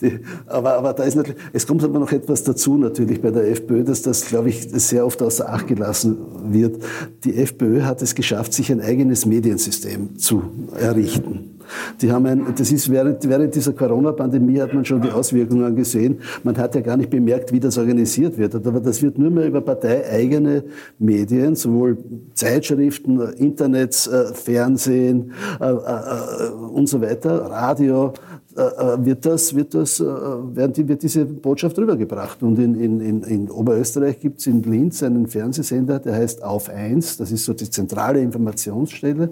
Die, 0.00 0.20
aber, 0.46 0.74
aber 0.74 0.92
da 0.92 1.02
ist 1.04 1.16
natürlich, 1.16 1.40
es 1.52 1.66
kommt 1.66 1.82
aber 1.82 1.98
noch 1.98 2.12
etwas 2.12 2.44
dazu 2.44 2.76
natürlich 2.76 3.20
bei 3.20 3.30
der 3.30 3.50
FPÖ, 3.50 3.82
dass 3.84 4.02
das, 4.02 4.26
glaube 4.26 4.48
ich, 4.50 4.68
sehr 4.70 5.04
oft 5.04 5.20
außer 5.22 5.48
Acht 5.48 5.66
gelassen 5.66 6.18
wird. 6.44 6.82
Die 7.24 7.36
FPÖ 7.36 7.82
hat 7.82 8.00
es 8.02 8.14
geschafft, 8.14 8.52
sich 8.52 8.70
ein 8.70 8.80
eigenes 8.80 9.26
Mediensystem 9.26 10.18
zu 10.18 10.42
errichten. 10.78 11.57
Die 12.00 12.10
haben 12.10 12.26
ein, 12.26 12.46
das 12.56 12.72
ist 12.72 12.90
während, 12.90 13.28
während 13.28 13.54
dieser 13.54 13.72
Corona-Pandemie 13.72 14.60
hat 14.60 14.74
man 14.74 14.84
schon 14.84 15.00
die 15.02 15.10
Auswirkungen 15.10 15.74
gesehen. 15.74 16.20
Man 16.42 16.56
hat 16.56 16.74
ja 16.74 16.80
gar 16.80 16.96
nicht 16.96 17.10
bemerkt, 17.10 17.52
wie 17.52 17.60
das 17.60 17.78
organisiert 17.78 18.38
wird. 18.38 18.54
Aber 18.54 18.80
das 18.80 19.02
wird 19.02 19.18
nur 19.18 19.30
mehr 19.30 19.46
über 19.46 19.60
parteieigene 19.60 20.64
Medien, 20.98 21.54
sowohl 21.54 21.98
Zeitschriften, 22.34 23.20
Internet, 23.34 24.06
äh, 24.06 24.34
Fernsehen 24.34 25.32
äh, 25.60 25.64
äh, 25.64 26.50
und 26.50 26.88
so 26.88 27.00
weiter, 27.00 27.42
Radio, 27.50 28.12
wird, 28.58 29.24
das, 29.24 29.54
wird, 29.54 29.74
das, 29.74 30.00
äh, 30.00 30.04
werden 30.04 30.72
die, 30.72 30.88
wird 30.88 31.02
diese 31.02 31.24
Botschaft 31.24 31.78
rübergebracht. 31.78 32.42
Und 32.42 32.58
in, 32.58 33.00
in, 33.00 33.22
in 33.22 33.50
Oberösterreich 33.50 34.18
gibt 34.18 34.40
es 34.40 34.46
in 34.46 34.62
Linz 34.62 35.02
einen 35.02 35.26
Fernsehsender, 35.26 35.98
der 35.98 36.14
heißt 36.14 36.42
Auf 36.42 36.68
1. 36.68 37.18
Das 37.18 37.30
ist 37.30 37.44
so 37.44 37.52
die 37.54 37.70
zentrale 37.70 38.20
Informationsstelle. 38.20 39.30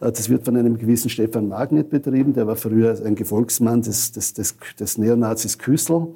Das 0.00 0.28
wird 0.28 0.44
von 0.44 0.56
einem 0.56 0.76
gewissen 0.76 1.08
Stefan 1.08 1.48
Magnet 1.48 1.90
betrieben. 1.90 2.34
Der 2.34 2.46
war 2.46 2.56
früher 2.56 2.96
ein 3.04 3.14
Gefolgsmann 3.14 3.82
des, 3.82 4.12
des, 4.12 4.34
des, 4.34 4.54
des 4.78 4.98
Neonazis 4.98 5.58
Küssel. 5.58 6.08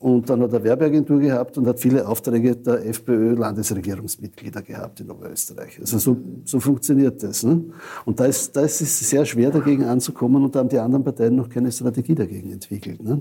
Und 0.00 0.30
dann 0.30 0.40
hat 0.40 0.52
er 0.54 0.64
Werbeagentur 0.64 1.20
gehabt 1.20 1.58
und 1.58 1.66
hat 1.66 1.78
viele 1.78 2.08
Aufträge 2.08 2.56
der 2.56 2.86
FPÖ-Landesregierungsmitglieder 2.86 4.62
gehabt 4.62 5.00
in 5.00 5.10
Oberösterreich. 5.10 5.78
Also 5.78 5.98
so, 5.98 6.16
so 6.46 6.58
funktioniert 6.58 7.22
das. 7.22 7.42
Ne? 7.42 7.64
Und 8.06 8.18
da 8.18 8.24
ist, 8.24 8.56
da 8.56 8.62
ist 8.62 8.80
es 8.80 8.98
sehr 9.10 9.26
schwer 9.26 9.50
dagegen 9.50 9.84
anzukommen 9.84 10.42
und 10.42 10.54
da 10.54 10.60
haben 10.60 10.70
die 10.70 10.78
anderen 10.78 11.04
Parteien 11.04 11.36
noch 11.36 11.50
keine 11.50 11.70
Strategie 11.70 12.14
dagegen 12.14 12.50
entwickelt. 12.50 13.02
Ne? 13.02 13.20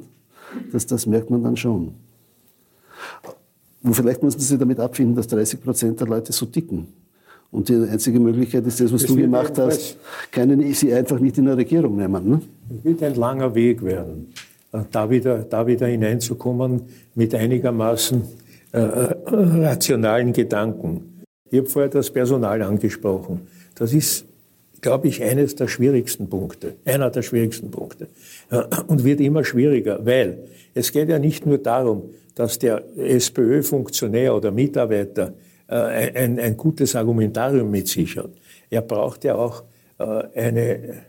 Das, 0.72 0.86
das 0.86 1.06
merkt 1.06 1.30
man 1.30 1.44
dann 1.44 1.58
schon. 1.58 1.96
Und 3.84 3.94
vielleicht 3.94 4.24
muss 4.24 4.36
man 4.36 4.42
sich 4.42 4.58
damit 4.58 4.80
abfinden, 4.80 5.18
dass 5.18 5.28
30 5.28 5.62
Prozent 5.62 6.00
der 6.00 6.08
Leute 6.08 6.32
so 6.32 6.46
ticken. 6.46 6.88
Und 7.52 7.68
die 7.68 7.76
einzige 7.76 8.22
Möglichkeit 8.22 8.66
ist 8.66 8.80
das, 8.80 8.94
was 8.94 9.02
das 9.02 9.10
du 9.10 9.18
gemacht 9.18 9.58
hast, 9.58 9.98
keinen, 10.32 10.74
sie 10.74 10.94
einfach 10.94 11.20
nicht 11.20 11.38
in 11.38 11.46
der 11.46 11.58
Regierung 11.58 11.98
nehmen. 11.98 12.30
Ne? 12.30 12.42
Es 12.78 12.86
wird 12.86 13.04
ein 13.04 13.16
langer 13.16 13.54
Weg 13.54 13.84
werden. 13.84 14.32
Äh, 14.72 14.80
da 14.92 15.10
wieder, 15.10 15.40
da 15.40 15.68
wieder 15.68 15.88
hineinzukommen 15.88 16.84
mit 17.16 17.34
einigermaßen 17.34 18.24
äh, 18.72 18.80
äh, 18.80 19.16
rationalen 19.26 20.34
Gedanken. 20.34 21.24
Ich 21.50 21.58
habe 21.58 21.68
vorher 21.68 21.90
das 21.90 22.12
Personal 22.12 22.62
angesprochen. 22.62 23.48
Das 23.76 23.94
ist, 23.94 24.26
glaube 24.82 25.08
ich, 25.08 25.24
eines 25.24 25.56
der 25.56 25.68
schwierigsten 25.68 26.30
Punkte, 26.30 26.76
einer 26.86 27.10
der 27.10 27.24
schwierigsten 27.24 27.72
Punkte. 27.72 28.08
Äh, 28.52 28.64
und 28.88 29.04
wird 29.04 29.22
immer 29.22 29.44
schwieriger, 29.44 30.06
weil 30.06 30.46
es 30.76 30.92
geht 30.92 31.10
ja 31.10 31.18
nicht 31.18 31.46
nur 31.46 31.58
darum, 31.58 32.04
dass 32.36 32.60
der 32.60 32.84
SPÖ-Funktionär 32.96 34.36
oder 34.36 34.52
Mitarbeiter 34.52 35.34
äh, 35.68 35.76
ein, 35.76 36.40
ein 36.40 36.56
gutes 36.56 36.96
Argumentarium 36.96 37.72
mit 37.72 37.88
sich 37.88 38.18
hat. 38.18 38.30
Er 38.70 38.82
braucht 38.82 39.24
ja 39.24 39.36
auch 39.36 39.64
äh, 39.98 40.04
eine 40.36 41.02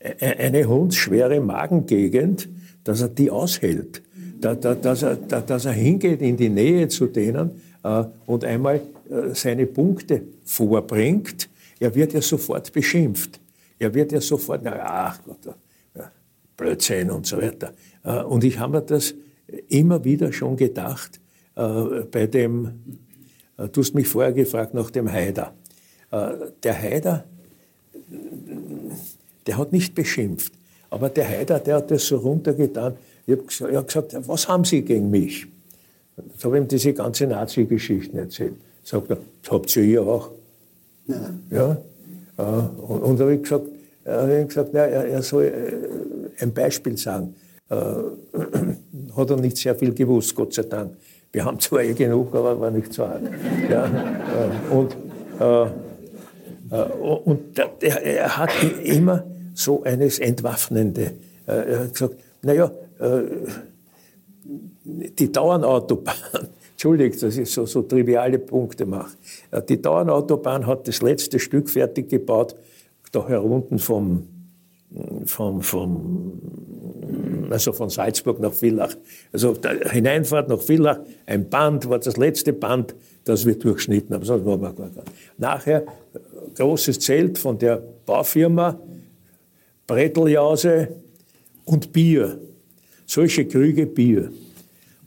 eine 0.00 0.64
hundsschwere 0.66 1.40
Magengegend, 1.40 2.48
dass 2.84 3.02
er 3.02 3.08
die 3.08 3.30
aushält. 3.30 4.02
dass, 4.40 5.02
er, 5.02 5.16
dass 5.16 5.64
er 5.66 5.72
hingeht 5.72 6.22
in 6.22 6.36
die 6.36 6.48
Nähe 6.48 6.88
zu 6.88 7.06
denen 7.06 7.60
äh, 7.82 8.04
und 8.26 8.44
einmal 8.44 8.76
äh, 8.76 9.34
seine 9.34 9.66
Punkte 9.66 10.22
vorbringt. 10.44 11.48
Er 11.78 11.94
wird 11.94 12.12
ja 12.12 12.22
sofort 12.22 12.72
beschimpft. 12.72 13.40
Er 13.78 13.92
wird 13.94 14.12
ja 14.12 14.20
sofort, 14.20 14.62
na, 14.64 14.78
ach 14.82 15.20
Gott, 15.24 15.54
Blödsinn 16.56 17.10
und 17.10 17.26
so 17.26 17.38
weiter. 17.38 17.72
Äh, 18.04 18.22
und 18.22 18.44
ich 18.44 18.58
habe 18.58 18.78
mir 18.78 18.82
das 18.82 19.14
immer 19.68 20.04
wieder 20.04 20.32
schon 20.32 20.56
gedacht 20.56 21.20
bei 21.56 22.26
dem, 22.26 22.70
du 23.56 23.80
hast 23.80 23.92
mich 23.92 24.06
vorher 24.06 24.32
gefragt 24.32 24.72
nach 24.72 24.90
dem 24.90 25.10
Haider. 25.10 25.52
Der 26.10 26.80
Haider 26.80 27.24
der 29.50 29.58
hat 29.58 29.72
nicht 29.72 29.96
beschimpft. 29.96 30.52
Aber 30.90 31.08
der 31.08 31.28
Haider, 31.28 31.58
der 31.58 31.76
hat 31.76 31.90
das 31.90 32.06
so 32.06 32.18
runtergetan. 32.18 32.94
Ich 33.26 33.36
habe 33.36 33.76
hab 33.76 33.86
gesagt, 33.88 34.16
was 34.28 34.46
haben 34.46 34.64
Sie 34.64 34.82
gegen 34.82 35.10
mich? 35.10 35.48
Jetzt 36.16 36.44
habe 36.44 36.56
ich 36.56 36.62
ihm 36.62 36.68
diese 36.68 36.92
ganze 36.92 37.26
Nazi-Geschichten 37.26 38.16
erzählt. 38.16 38.54
Sagt 38.84 39.10
er, 39.10 39.18
das 39.42 39.50
habt 39.50 39.76
ihr 39.76 39.82
hier 39.82 40.02
auch. 40.02 40.30
Ja. 41.08 41.34
ja. 41.50 41.72
Äh, 42.38 42.42
und, 42.42 43.02
und 43.02 43.20
habe 43.20 43.34
ich 43.34 43.42
gesagt, 43.42 43.66
äh, 44.04 44.12
habe 44.12 44.40
ich 44.40 44.46
gesagt, 44.46 44.70
na, 44.72 44.86
er, 44.86 45.04
er 45.06 45.22
soll 45.22 45.52
ein 46.38 46.54
Beispiel 46.54 46.96
sagen. 46.96 47.34
Äh, 47.70 47.74
hat 49.16 49.30
er 49.30 49.36
nicht 49.36 49.56
sehr 49.56 49.74
viel 49.74 49.92
gewusst, 49.92 50.32
Gott 50.36 50.54
sei 50.54 50.62
Dank. 50.62 50.92
Wir 51.32 51.44
haben 51.44 51.58
zwar 51.58 51.82
eh 51.82 51.92
genug, 51.92 52.32
aber 52.36 52.60
war 52.60 52.70
nicht 52.70 52.92
so 52.92 53.02
arg. 53.02 53.22
Ja, 53.68 53.84
äh, 53.86 54.72
und 54.72 54.96
äh, 55.40 55.70
äh, 56.70 56.82
und 57.24 57.58
der, 57.58 58.02
er 58.02 58.36
hat 58.36 58.50
immer 58.84 59.24
so 59.54 59.82
eines 59.82 60.18
Entwaffnende. 60.18 61.14
Äh, 61.46 61.52
er 61.52 61.78
hat 61.80 61.92
gesagt, 61.92 62.16
naja, 62.42 62.70
äh, 62.98 63.22
die 64.84 65.30
Dauernautobahn, 65.30 66.14
entschuldigt, 66.72 67.22
dass 67.22 67.36
ich 67.36 67.50
so, 67.50 67.66
so 67.66 67.82
triviale 67.82 68.38
Punkte 68.38 68.86
mache. 68.86 69.10
Die 69.68 69.80
Dauernautobahn 69.80 70.66
hat 70.66 70.88
das 70.88 71.02
letzte 71.02 71.38
Stück 71.38 71.68
fertig 71.68 72.08
gebaut, 72.08 72.56
da 73.12 73.26
herunten 73.28 73.78
vom, 73.78 74.26
vom, 75.26 75.62
vom, 75.62 76.40
also 77.50 77.72
von 77.72 77.90
Salzburg 77.90 78.40
nach 78.40 78.52
Villach. 78.52 78.94
Also 79.32 79.56
Hineinfahrt 79.90 80.48
nach 80.48 80.60
Villach, 80.60 81.00
ein 81.26 81.48
Band, 81.50 81.88
war 81.88 81.98
das 81.98 82.16
letzte 82.16 82.52
Band, 82.52 82.94
das 83.24 83.46
wir 83.46 83.58
durchschnitten 83.58 84.14
haben. 84.14 84.24
Das 84.24 84.44
war 84.44 84.58
gar 84.58 84.80
Nachher 85.38 85.84
großes 86.56 86.98
Zelt 87.00 87.38
von 87.38 87.58
der 87.58 87.82
Baufirma, 88.06 88.78
Bretteljause 89.90 90.88
und 91.64 91.92
Bier. 91.92 92.38
Solche 93.06 93.44
Krüge 93.46 93.86
Bier. 93.86 94.30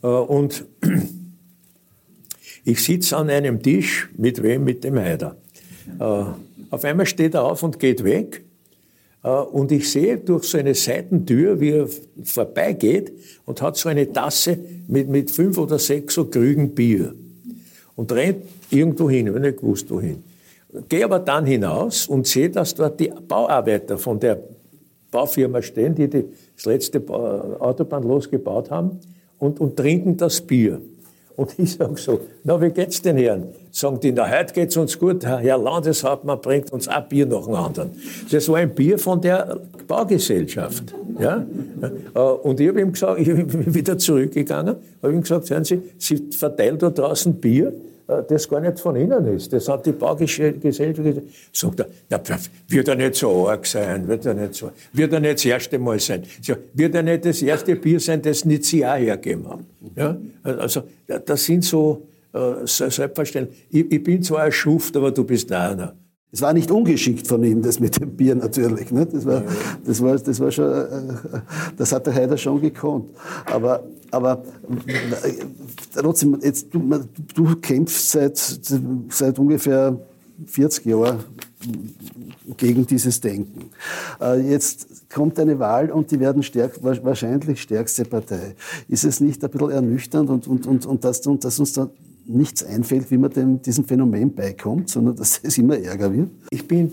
Äh, 0.02 0.06
und 0.06 0.66
ich 2.66 2.82
sitze 2.82 3.16
an 3.16 3.30
einem 3.30 3.62
Tisch, 3.62 4.10
mit 4.18 4.42
wem? 4.42 4.64
Mit 4.64 4.84
dem 4.84 4.98
Heider. 4.98 5.36
Äh, 5.98 6.24
auf 6.68 6.84
einmal 6.84 7.06
steht 7.06 7.32
er 7.32 7.44
auf 7.44 7.62
und 7.62 7.78
geht 7.78 8.04
weg. 8.04 8.44
Äh, 9.22 9.28
und 9.30 9.72
ich 9.72 9.90
sehe 9.90 10.18
durch 10.18 10.44
so 10.44 10.58
eine 10.58 10.74
Seitentür, 10.74 11.58
wie 11.60 11.70
er 11.70 11.88
vorbeigeht 12.22 13.10
und 13.46 13.62
hat 13.62 13.78
so 13.78 13.88
eine 13.88 14.12
Tasse 14.12 14.58
mit, 14.86 15.08
mit 15.08 15.30
fünf 15.30 15.56
oder 15.56 15.78
sechs 15.78 16.12
so 16.12 16.26
Krügen 16.26 16.74
Bier. 16.74 17.14
Und 17.96 18.12
rennt 18.12 18.44
irgendwo 18.68 19.08
hin, 19.08 19.28
ich 19.28 19.32
habe 19.32 19.40
nicht 19.40 19.60
gewusst, 19.60 19.90
wohin. 19.90 20.22
Gehe 20.90 21.06
aber 21.06 21.20
dann 21.20 21.46
hinaus 21.46 22.06
und 22.06 22.26
sehe, 22.26 22.50
dass 22.50 22.74
dort 22.74 23.00
die 23.00 23.10
Bauarbeiter 23.26 23.96
von 23.96 24.20
der 24.20 24.42
Baufirma 25.14 25.62
stehen, 25.62 25.94
die, 25.94 26.08
das 26.08 26.66
letzte 26.66 27.00
Autobahn 27.60 28.02
losgebaut 28.02 28.70
haben 28.70 28.98
und, 29.38 29.60
und 29.60 29.76
trinken 29.76 30.16
das 30.16 30.40
Bier. 30.40 30.80
Und 31.36 31.56
ich 31.58 31.72
sage 31.74 31.96
so, 31.96 32.20
na, 32.42 32.60
wie 32.60 32.70
geht's 32.70 33.00
den 33.00 33.16
Herren? 33.16 33.48
Sagen 33.70 33.98
die, 34.00 34.12
na, 34.12 34.28
heute 34.28 34.52
geht's 34.52 34.76
uns 34.76 34.98
gut, 34.98 35.24
Herr 35.24 35.58
Landeshauptmann 35.58 36.40
bringt 36.40 36.72
uns 36.72 36.88
ein 36.88 37.08
Bier 37.08 37.26
nach 37.26 37.44
dem 37.44 37.54
anderen. 37.54 37.90
Das 38.30 38.48
war 38.48 38.56
ein 38.56 38.74
Bier 38.74 38.98
von 38.98 39.20
der 39.20 39.60
Baugesellschaft. 39.86 40.94
Ja? 41.18 41.46
Äh, 42.14 42.18
und 42.18 42.58
ich 42.58 42.68
habe 42.68 42.80
ihm 42.80 42.92
gesagt, 42.92 43.20
ich 43.26 43.26
bin 43.26 43.74
wieder 43.74 43.96
zurückgegangen, 43.98 44.76
habe 45.02 45.12
ihm 45.12 45.22
gesagt, 45.22 45.50
hören 45.50 45.64
Sie, 45.64 45.80
Sie 45.98 46.28
verteilen 46.32 46.78
da 46.78 46.90
draußen 46.90 47.34
Bier, 47.34 47.68
äh, 47.68 47.93
das 48.06 48.48
gar 48.48 48.60
nicht 48.60 48.80
von 48.80 48.96
Ihnen 48.96 49.26
ist. 49.26 49.52
Das 49.52 49.68
hat 49.68 49.86
die 49.86 49.92
Baugesellschaft 49.92 50.62
gesagt. 50.62 51.26
Sagt 51.52 51.82
na, 52.10 52.20
wird 52.68 52.88
er 52.88 52.94
nicht 52.96 53.14
so 53.14 53.48
arg 53.48 53.66
sein, 53.66 54.06
wird 54.06 54.26
er 54.26 54.34
nicht 54.34 54.54
so, 54.54 54.70
wird 54.92 55.12
er 55.12 55.20
nicht 55.20 55.34
das 55.34 55.44
erste 55.44 55.78
Mal 55.78 55.98
sein. 55.98 56.22
Wird 56.74 56.94
er 56.94 57.02
nicht 57.02 57.24
das 57.24 57.42
erste 57.42 57.76
Bier 57.76 58.00
sein, 58.00 58.20
das 58.20 58.44
nicht 58.44 58.64
Sie 58.64 58.84
auch 58.84 58.96
hergegeben 58.96 59.48
haben. 59.48 59.66
Ja? 59.96 60.16
Also, 60.42 60.82
das 61.24 61.44
sind 61.44 61.64
so, 61.64 62.06
äh, 62.34 62.66
selbstverständlich. 62.66 63.66
Ich, 63.70 63.92
ich 63.92 64.02
bin 64.02 64.22
zwar 64.22 64.42
ein 64.42 64.52
Schuft, 64.52 64.96
aber 64.96 65.12
du 65.12 65.24
bist 65.24 65.52
einer. 65.52 65.94
Es 66.34 66.42
war 66.42 66.52
nicht 66.52 66.68
ungeschickt 66.72 67.28
von 67.28 67.44
ihm, 67.44 67.62
das 67.62 67.78
mit 67.78 68.00
dem 68.00 68.16
Bier 68.16 68.34
natürlich. 68.34 68.90
Ne? 68.90 69.06
Das, 69.06 69.24
war, 69.24 69.44
das, 69.86 70.02
war, 70.02 70.18
das 70.18 70.40
war 70.40 70.50
schon, 70.50 70.64
äh, 70.64 70.88
das 71.76 71.92
hat 71.92 72.08
der 72.08 72.14
Heider 72.14 72.36
schon 72.36 72.60
gekonnt. 72.60 73.10
Aber, 73.46 73.84
aber 74.10 74.42
äh, 74.88 75.30
trotzdem, 75.94 76.36
jetzt, 76.42 76.74
du, 76.74 77.04
du 77.36 77.54
kämpfst 77.60 78.10
seit, 78.10 78.36
seit 79.10 79.38
ungefähr 79.38 79.96
40 80.46 80.86
Jahren 80.86 81.20
gegen 82.56 82.84
dieses 82.84 83.20
Denken. 83.20 83.70
Äh, 84.20 84.40
jetzt 84.50 85.08
kommt 85.08 85.38
eine 85.38 85.60
Wahl 85.60 85.92
und 85.92 86.10
die 86.10 86.18
werden 86.18 86.42
stärk, 86.42 86.82
wahrscheinlich 86.82 87.62
stärkste 87.62 88.04
Partei. 88.04 88.56
Ist 88.88 89.04
es 89.04 89.20
nicht 89.20 89.44
ein 89.44 89.50
bisschen 89.52 89.70
ernüchternd 89.70 90.28
und, 90.30 90.48
und, 90.48 90.66
und, 90.66 90.84
und, 90.84 91.04
dass, 91.04 91.24
und 91.28 91.44
dass 91.44 91.60
uns 91.60 91.74
da 91.74 91.88
nichts 92.26 92.64
einfällt, 92.64 93.10
wie 93.10 93.18
man 93.18 93.30
dem, 93.30 93.62
diesem 93.62 93.84
Phänomen 93.84 94.34
beikommt, 94.34 94.88
sondern 94.90 95.16
dass 95.16 95.40
es 95.42 95.58
immer 95.58 95.78
ärger 95.78 96.12
wird? 96.12 96.30
Ich 96.50 96.66
bin 96.66 96.90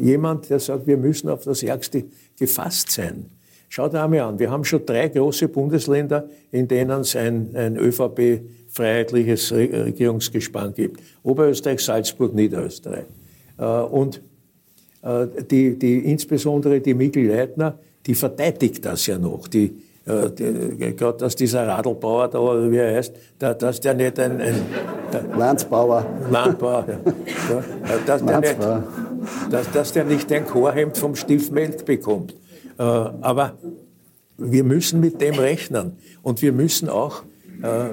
jemand, 0.00 0.48
der 0.50 0.60
sagt, 0.60 0.86
wir 0.86 0.96
müssen 0.96 1.28
auf 1.28 1.44
das 1.44 1.62
Ärgste 1.62 2.04
gefasst 2.38 2.90
sein. 2.90 3.26
Schaut 3.68 3.94
einmal 3.94 4.20
an, 4.20 4.38
wir 4.38 4.50
haben 4.50 4.64
schon 4.64 4.84
drei 4.84 5.08
große 5.08 5.48
Bundesländer, 5.48 6.28
in 6.50 6.66
denen 6.66 7.02
es 7.02 7.14
ein, 7.14 7.54
ein 7.54 7.76
ÖVP-freiheitliches 7.76 9.52
Regierungsgespann 9.52 10.74
gibt. 10.74 11.00
Oberösterreich, 11.22 11.80
Salzburg, 11.80 12.34
Niederösterreich. 12.34 13.04
Äh, 13.58 13.64
und 13.64 14.22
äh, 15.02 15.26
die, 15.48 15.78
die, 15.78 15.98
insbesondere 15.98 16.80
die 16.80 16.94
Mikl 16.94 17.28
Leitner, 17.28 17.78
die 18.06 18.14
verteidigt 18.14 18.84
das 18.84 19.06
ja 19.06 19.18
noch. 19.18 19.46
Die, 19.46 19.72
gerade 20.04 21.18
dass 21.18 21.36
dieser 21.36 21.66
Radlbauer 21.66 22.28
da, 22.28 22.38
wie 22.70 22.76
er 22.76 22.96
heißt, 22.96 23.14
dass 23.38 23.80
der 23.80 23.94
nicht 23.94 24.18
ein... 24.18 24.40
ein 24.40 24.62
Landsbauer. 25.36 26.06
Landbauer, 26.30 26.86
ja. 26.88 26.98
Dass, 28.06 28.24
der 28.24 28.40
nicht, 28.40 28.56
dass, 29.50 29.70
dass 29.72 29.92
der 29.92 30.04
nicht 30.04 30.32
ein 30.32 30.46
Chorhemd 30.46 30.96
vom 30.96 31.14
Stiefmelk 31.16 31.84
bekommt. 31.84 32.34
Äh, 32.78 32.82
aber 32.82 33.54
wir 34.38 34.64
müssen 34.64 35.00
mit 35.00 35.20
dem 35.20 35.34
rechnen. 35.34 35.96
Und 36.22 36.42
wir 36.42 36.52
müssen 36.52 36.88
auch, 36.88 37.22
äh, 37.62 37.88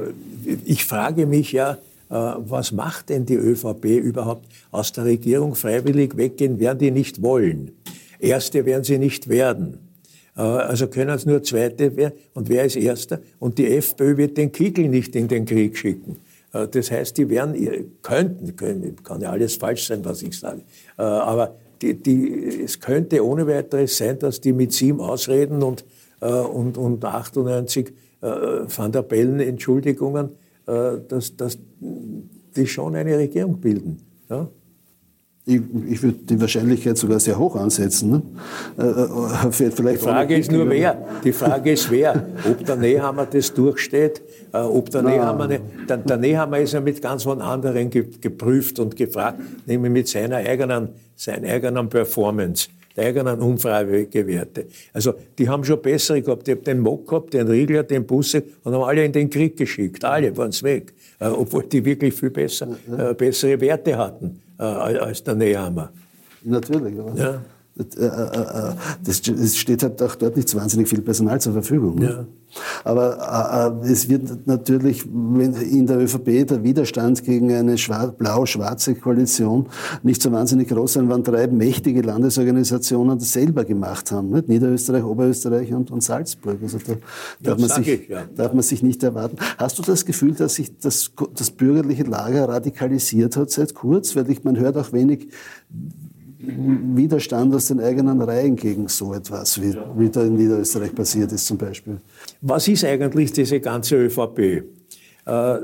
ich 0.65 0.85
frage 0.85 1.25
mich 1.25 1.51
ja, 1.51 1.77
was 2.09 2.71
macht 2.71 3.09
denn 3.09 3.25
die 3.25 3.35
ÖVP 3.35 3.83
überhaupt 3.83 4.45
aus 4.71 4.93
der 4.93 5.03
Regierung 5.03 5.55
freiwillig 5.55 6.15
weggehen, 6.15 6.57
werden 6.57 6.79
die 6.79 6.91
nicht 6.91 7.21
wollen. 7.21 7.71
Erste 8.17 8.65
werden 8.65 8.85
sie 8.85 8.97
nicht 8.97 9.27
werden. 9.27 9.86
Äh, 10.37 10.41
also 10.41 10.87
können 10.87 11.09
es 11.09 11.25
nur 11.25 11.43
Zweite 11.43 11.95
werden. 11.97 12.13
Und 12.33 12.49
wer 12.49 12.65
ist 12.65 12.75
Erster? 12.75 13.19
Und 13.39 13.57
die 13.57 13.67
FPÖ 13.67 14.17
wird 14.17 14.37
den 14.37 14.51
Kickel 14.51 14.87
nicht 14.87 15.15
in 15.15 15.27
den 15.27 15.45
Krieg 15.45 15.77
schicken. 15.77 16.17
Äh, 16.53 16.67
das 16.67 16.91
heißt, 16.91 17.17
die 17.17 17.29
werden, 17.29 17.55
könnten, 18.01 18.55
können, 18.55 18.95
kann 19.03 19.21
ja 19.21 19.31
alles 19.31 19.55
falsch 19.55 19.87
sein, 19.87 20.05
was 20.05 20.21
ich 20.21 20.37
sage, 20.39 20.61
äh, 20.97 21.01
aber 21.01 21.55
die, 21.81 21.93
die, 21.93 22.63
es 22.63 22.79
könnte 22.79 23.23
ohne 23.23 23.45
weiteres 23.45 23.97
sein, 23.97 24.17
dass 24.17 24.41
die 24.41 24.51
mit 24.51 24.73
sieben 24.73 24.99
Ausreden 24.99 25.61
und, 25.61 25.85
und, 26.19 26.75
und 26.75 27.05
98 27.05 27.93
Van 28.19 28.91
der 28.91 29.03
Bellen 29.03 29.39
Entschuldigungen, 29.39 30.29
dass, 30.65 31.35
dass 31.37 31.59
die 32.55 32.65
schon 32.65 32.95
eine 32.95 33.15
Regierung 33.15 33.61
bilden. 33.61 33.99
Ja? 34.27 34.49
Ich, 35.49 35.61
ich 35.89 36.03
würde 36.03 36.17
die 36.29 36.41
Wahrscheinlichkeit 36.41 36.97
sogar 36.97 37.21
sehr 37.21 37.39
hoch 37.39 37.55
ansetzen. 37.55 38.11
Ne? 38.11 38.21
Äh, 38.77 38.83
äh 38.83 39.51
vielleicht 39.71 40.01
die 40.01 40.03
Frage 40.03 40.37
ist 40.37 40.51
nur 40.51 40.69
wer. 40.69 40.97
Die 41.23 41.31
Frage 41.31 41.71
ist 41.71 41.89
wer. 41.89 42.27
Ob 42.51 42.65
der 42.65 42.75
Nehammer 42.75 43.25
das 43.25 43.53
durchsteht, 43.53 44.21
äh, 44.51 44.57
ob 44.57 44.89
der 44.89 45.03
Nehammer, 45.03 45.47
ne, 45.47 45.61
der, 45.87 45.97
der 45.97 46.17
Nehammer 46.17 46.59
ist 46.59 46.73
ja 46.73 46.81
mit 46.81 47.01
ganz 47.01 47.23
von 47.23 47.41
anderen 47.41 47.89
ge, 47.89 48.05
geprüft 48.19 48.77
und 48.79 48.97
gefragt, 48.97 49.39
nämlich 49.65 49.89
mit 49.89 50.09
seiner 50.09 50.35
eigenen, 50.35 50.89
seiner 51.15 51.47
eigenen 51.47 51.87
Performance 51.87 52.67
der 52.97 53.05
eigenen 53.05 53.39
Umfragewerte. 53.39 54.65
Also 54.91 55.13
die 55.37 55.47
haben 55.47 55.63
schon 55.63 55.81
bessere 55.81 56.21
gehabt. 56.21 56.47
Ich 56.47 56.55
habe 56.55 56.63
den 56.63 56.79
Mock 56.79 57.07
gehabt, 57.07 57.33
den 57.33 57.47
Riegler, 57.47 57.83
den 57.83 58.05
Busse 58.05 58.43
und 58.63 58.73
haben 58.73 58.83
alle 58.83 59.05
in 59.05 59.11
den 59.11 59.29
Krieg 59.29 59.55
geschickt. 59.55 60.03
Alle 60.03 60.35
waren 60.35 60.49
es 60.49 60.63
weg. 60.63 60.93
Äh, 61.19 61.27
obwohl 61.27 61.63
die 61.63 61.83
wirklich 61.83 62.13
viel 62.13 62.29
besser, 62.29 62.67
äh, 62.95 63.13
bessere 63.13 63.59
Werte 63.59 63.97
hatten 63.97 64.39
äh, 64.59 64.63
als 64.63 65.23
der 65.23 65.35
Nehammer. 65.35 65.91
Natürlich, 66.43 66.95
ja. 67.15 67.41
Das, 69.03 69.21
es 69.27 69.57
steht 69.57 69.83
halt 69.83 70.01
auch 70.01 70.15
dort 70.15 70.35
nicht 70.35 70.49
so 70.49 70.57
wahnsinnig 70.57 70.87
viel 70.87 71.01
Personal 71.01 71.39
zur 71.39 71.53
Verfügung. 71.53 71.99
Ne? 71.99 72.05
Ja. 72.05 72.25
Aber 72.83 73.81
äh, 73.83 73.91
es 73.91 74.09
wird 74.09 74.47
natürlich 74.47 75.05
in 75.05 75.85
der 75.85 75.99
ÖVP 75.99 76.47
der 76.47 76.63
Widerstand 76.63 77.23
gegen 77.23 77.51
eine 77.51 77.75
blau-schwarze 77.75 78.95
Koalition 78.95 79.67
nicht 80.03 80.21
so 80.21 80.31
wahnsinnig 80.31 80.69
groß 80.69 80.93
sein, 80.93 81.09
wenn 81.09 81.23
drei 81.23 81.47
mächtige 81.47 82.01
Landesorganisationen 82.01 83.19
das 83.19 83.33
selber 83.33 83.65
gemacht 83.65 84.11
haben. 84.11 84.29
Nicht? 84.29 84.47
Niederösterreich, 84.47 85.03
Oberösterreich 85.03 85.73
und, 85.73 85.91
und 85.91 86.01
Salzburg. 86.01 86.57
Also 86.61 86.77
da 86.79 86.95
darf, 87.41 87.59
man 87.59 87.69
sich, 87.69 87.87
ich, 87.87 88.09
ja. 88.09 88.23
darf 88.35 88.53
man 88.53 88.63
sich 88.63 88.81
nicht 88.81 89.03
erwarten. 89.03 89.37
Hast 89.57 89.77
du 89.79 89.83
das 89.83 90.05
Gefühl, 90.05 90.33
dass 90.33 90.55
sich 90.55 90.77
das, 90.79 91.11
das 91.35 91.51
bürgerliche 91.51 92.03
Lager 92.03 92.47
radikalisiert 92.47 93.35
hat 93.35 93.51
seit 93.51 93.73
kurz? 93.73 94.15
Weil 94.15 94.29
ich, 94.29 94.43
man 94.43 94.57
hört 94.57 94.77
auch 94.77 94.93
wenig 94.93 95.27
Widerstand 96.47 97.53
aus 97.53 97.67
den 97.67 97.79
eigenen 97.79 98.21
Reihen 98.21 98.55
gegen 98.55 98.87
so 98.87 99.13
etwas, 99.13 99.61
wie, 99.61 99.75
wie 99.97 100.09
da 100.09 100.23
in 100.23 100.35
Niederösterreich 100.35 100.95
passiert 100.95 101.31
ist 101.31 101.45
zum 101.45 101.57
Beispiel. 101.57 101.99
Was 102.41 102.67
ist 102.67 102.83
eigentlich 102.85 103.31
diese 103.33 103.59
ganze 103.59 103.95
ÖVP? 103.95 104.63
Äh, 105.27 105.57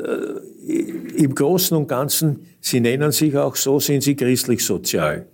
Im 1.16 1.34
Großen 1.34 1.78
und 1.78 1.88
Ganzen, 1.88 2.48
Sie 2.60 2.80
nennen 2.80 3.12
sich 3.12 3.36
auch 3.38 3.56
so, 3.56 3.80
sind 3.80 4.04
Sie 4.04 4.16
christlich-sozial. 4.16 5.26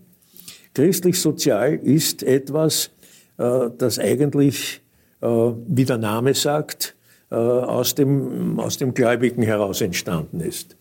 Christlich-sozial 0.74 1.76
ist 1.76 2.24
etwas, 2.24 2.92
äh, 3.38 3.70
das 3.78 3.98
eigentlich, 3.98 4.82
äh, 5.22 5.28
wie 5.28 5.86
der 5.86 5.98
Name 5.98 6.36
sagt, 6.36 6.96
äh, 7.32 7.36
aus 7.36 7.96
dem, 7.96 8.60
aus 8.60 8.78
dem 8.78 8.94
Gläubigen 8.94 9.42
heraus 9.44 9.82
entstanden 9.82 10.42
ist. 10.42 10.76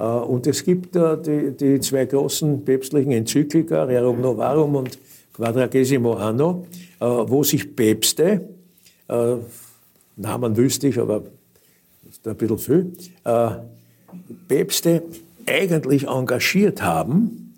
Äh, 0.00 0.04
und 0.04 0.46
es 0.46 0.64
gibt 0.64 0.94
die, 0.94 1.52
die 1.56 1.80
zwei 1.80 2.06
großen 2.06 2.64
päpstlichen 2.64 3.12
Enzyklika, 3.12 3.84
Rerum 3.84 4.20
Novarum 4.20 4.76
und 4.76 4.98
Quadragesimo 5.34 6.14
Anno, 6.14 6.66
äh, 6.98 7.04
wo 7.04 7.44
sich 7.44 7.76
Päpste, 7.76 8.48
Namen 10.14 10.56
wüsste 10.56 10.86
ich, 10.86 11.00
aber 11.00 11.24
ist 12.08 12.28
ein 12.28 12.36
bisschen 12.36 12.58
viel, 12.58 12.92
Päpste 14.46 15.02
eigentlich 15.46 16.06
engagiert 16.06 16.80
haben 16.80 17.56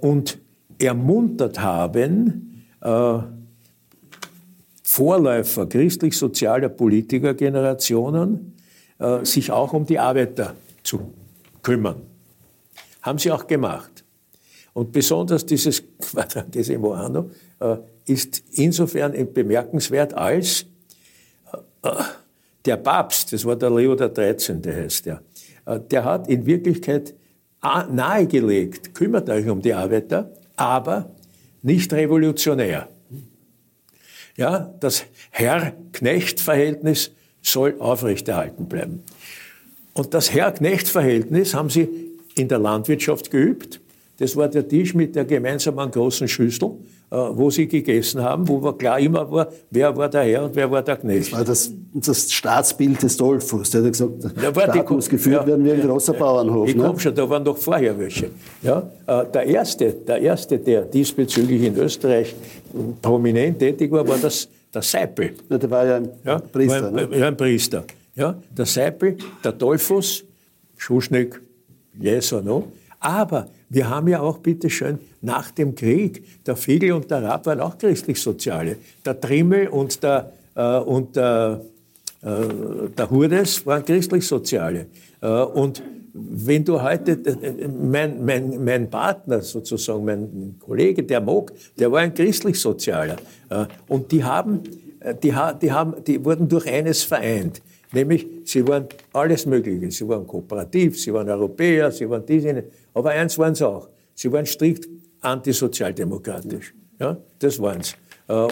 und 0.00 0.38
ermuntert 0.78 1.60
haben, 1.60 2.64
Vorläufer 4.82 5.66
christlich-sozialer 5.66 6.70
Politikergenerationen, 6.70 8.54
äh, 8.98 9.22
sich 9.24 9.52
auch 9.52 9.74
um 9.74 9.84
die 9.84 9.98
Arbeiter 9.98 10.54
zu 10.82 11.12
kümmern. 11.62 12.02
Haben 13.02 13.18
sie 13.18 13.30
auch 13.30 13.46
gemacht. 13.46 14.04
Und 14.72 14.92
besonders 14.92 15.44
dieses 15.44 15.82
Quadragesimo 15.98 16.92
Anno 16.92 17.30
äh, 17.60 17.76
ist 18.06 18.42
insofern 18.52 19.12
bemerkenswert, 19.32 20.14
als 20.14 20.66
äh, 21.82 21.88
äh 21.88 21.94
der 22.66 22.76
Papst, 22.76 23.32
das 23.32 23.46
war 23.46 23.56
der 23.56 23.70
Leo 23.70 23.96
XIII., 23.96 24.60
heißt 24.70 25.06
der, 25.06 25.22
der 25.90 26.04
hat 26.04 26.28
in 26.28 26.44
Wirklichkeit 26.44 27.14
nahegelegt, 27.62 28.94
kümmert 28.94 29.30
euch 29.30 29.48
um 29.48 29.62
die 29.62 29.72
Arbeiter, 29.72 30.30
aber 30.56 31.10
nicht 31.62 31.92
revolutionär. 31.94 32.88
Ja, 34.36 34.74
das 34.80 35.04
Herr-Knecht-Verhältnis 35.30 37.12
soll 37.42 37.76
aufrechterhalten 37.78 38.68
bleiben. 38.68 39.02
Und 39.94 40.14
das 40.14 40.32
Herr-Knecht-Verhältnis 40.32 41.54
haben 41.54 41.70
sie 41.70 41.88
in 42.36 42.48
der 42.48 42.58
Landwirtschaft 42.58 43.30
geübt. 43.30 43.80
Das 44.18 44.36
war 44.36 44.48
der 44.48 44.68
Tisch 44.68 44.94
mit 44.94 45.16
der 45.16 45.24
gemeinsamen 45.24 45.90
großen 45.90 46.28
Schüssel, 46.28 46.72
äh, 47.10 47.16
wo 47.16 47.48
sie 47.48 47.66
gegessen 47.66 48.22
haben, 48.22 48.46
wo 48.46 48.60
klar 48.72 49.00
immer 49.00 49.30
war, 49.30 49.48
wer 49.70 49.96
war 49.96 50.10
der 50.10 50.24
Herr 50.24 50.44
und 50.44 50.54
wer 50.54 50.70
war 50.70 50.82
der 50.82 50.98
Knecht. 50.98 51.32
Das 51.32 51.38
war 51.38 51.44
das, 51.44 51.72
das 51.94 52.30
Staatsbild 52.30 53.02
des 53.02 53.16
Dolphus. 53.16 53.70
Der 53.70 53.82
hat 53.82 53.92
gesagt, 53.92 54.22
der 54.22 54.52
Staat 54.52 54.74
die, 54.74 54.92
muss 54.92 55.08
geführt 55.08 55.40
ja, 55.40 55.46
werden 55.46 55.64
wie 55.64 55.72
ein 55.72 55.80
großer 55.80 56.12
Bauernhof. 56.12 56.68
Ich 56.68 56.76
ne? 56.76 56.84
komme 56.84 57.00
schon, 57.00 57.14
da 57.14 57.28
waren 57.30 57.42
doch 57.42 57.56
vorher 57.56 57.98
welche. 57.98 58.28
Ja, 58.62 58.90
äh, 59.06 59.24
der, 59.32 59.46
erste, 59.46 59.90
der 59.90 60.20
erste, 60.20 60.58
der 60.58 60.82
diesbezüglich 60.82 61.62
in 61.62 61.76
Österreich 61.78 62.34
prominent 63.00 63.58
tätig 63.58 63.90
war, 63.90 64.06
war 64.06 64.18
das, 64.18 64.46
der 64.72 64.82
Seipel. 64.82 65.32
Ja, 65.48 65.56
der 65.56 65.70
war 65.70 65.86
ja 65.86 65.96
ein 65.96 66.08
ja, 66.24 66.38
Priester. 66.38 66.82
War, 66.82 66.90
ne? 66.90 67.08
Ja, 67.18 67.28
ein 67.28 67.36
Priester. 67.38 67.84
Ja, 68.20 68.34
der 68.54 68.66
Seipel, 68.66 69.16
der 69.42 69.52
Dolphus, 69.52 70.24
Schuschnigg, 70.76 71.40
yes 71.98 72.34
or 72.34 72.42
no. 72.42 72.70
Aber 72.98 73.48
wir 73.70 73.88
haben 73.88 74.08
ja 74.08 74.20
auch, 74.20 74.36
bitteschön, 74.36 74.98
nach 75.22 75.50
dem 75.52 75.74
Krieg, 75.74 76.44
der 76.44 76.54
Fiegel 76.54 76.92
und 76.92 77.10
der 77.10 77.22
Raab 77.22 77.46
waren 77.46 77.60
auch 77.60 77.78
christlich-soziale. 77.78 78.76
Der 79.06 79.18
Trimmel 79.18 79.68
und 79.68 80.02
der, 80.02 80.32
äh, 80.54 80.80
und 80.80 81.16
der, 81.16 81.62
äh, 82.20 82.28
der 82.94 83.08
Hurdes 83.08 83.64
waren 83.64 83.86
christlich-soziale. 83.86 84.88
Äh, 85.22 85.26
und 85.26 85.82
wenn 86.12 86.62
du 86.62 86.82
heute, 86.82 87.12
äh, 87.12 87.68
mein, 87.68 88.22
mein, 88.22 88.62
mein 88.62 88.90
Partner 88.90 89.40
sozusagen, 89.40 90.04
mein 90.04 90.56
Kollege, 90.58 91.04
der 91.04 91.22
Moog, 91.22 91.52
der 91.78 91.90
war 91.90 92.00
ein 92.00 92.12
christlich-sozialer. 92.12 93.16
Äh, 93.48 93.64
und 93.88 94.12
die 94.12 94.22
haben, 94.22 94.60
äh, 95.00 95.14
die, 95.14 95.32
die, 95.62 95.72
haben, 95.72 95.94
die 96.06 96.22
wurden 96.22 96.48
durch 96.48 96.70
eines 96.70 97.02
vereint. 97.02 97.62
Nämlich, 97.92 98.26
sie 98.44 98.66
waren 98.66 98.86
alles 99.12 99.46
Mögliche. 99.46 99.90
Sie 99.90 100.08
waren 100.08 100.26
kooperativ, 100.26 101.00
sie 101.00 101.12
waren 101.12 101.28
Europäer, 101.28 101.90
sie 101.90 102.08
waren 102.08 102.24
diese. 102.24 102.64
Aber 102.94 103.10
eins 103.10 103.36
waren 103.38 103.54
sie 103.54 103.66
auch. 103.66 103.88
Sie 104.14 104.30
waren 104.30 104.46
strikt 104.46 104.88
antisozialdemokratisch. 105.20 106.74
Ja, 106.98 107.16
das 107.38 107.60
waren 107.60 107.82
sie. 107.82 107.94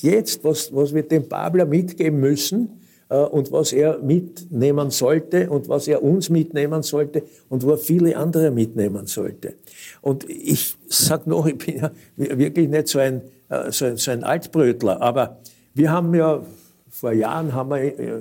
jetzt, 0.03 0.43
was, 0.43 0.75
was 0.75 0.93
wir 0.93 1.05
dem 1.05 1.29
Babler 1.29 1.65
mitgeben 1.65 2.19
müssen 2.19 2.65
äh, 2.65 2.71
und 3.15 3.53
was 3.53 3.73
er 3.73 3.99
mitnehmen 3.99 4.91
sollte 4.91 5.49
und 5.49 5.69
was 5.69 5.87
er 5.87 6.03
uns 6.03 6.29
mitnehmen 6.29 6.83
sollte 6.83 7.23
und 7.49 7.63
wo 7.65 7.71
er 7.71 7.79
viele 7.79 8.17
andere 8.17 8.51
mitnehmen 8.51 9.07
sollte. 9.07 9.55
Und 10.03 10.29
ich 10.29 10.77
sage 10.89 11.31
noch, 11.31 11.47
ich 11.47 11.59
bin 11.59 11.77
ja 11.79 11.91
wirklich 12.17 12.69
nicht 12.69 12.89
so 12.89 12.99
ein, 12.99 13.23
äh, 13.49 13.71
so 13.71 13.85
ein, 13.85 13.97
so 13.97 14.11
ein 14.11 14.25
Altbrötler, 14.25 15.01
aber 15.01 15.39
wir 15.75 15.91
haben 15.91 16.15
ja, 16.15 16.43
vor 16.91 17.13
Jahren 17.13 17.53
haben 17.53 17.71
wir 17.71 17.83
äh, 17.83 18.21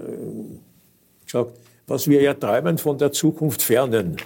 gesagt, 1.26 1.52
was 1.88 2.08
wir 2.08 2.22
ja 2.22 2.34
träumen 2.34 2.78
von 2.78 2.98
der 2.98 3.12
Zukunft 3.12 3.62
fernen. 3.62 4.18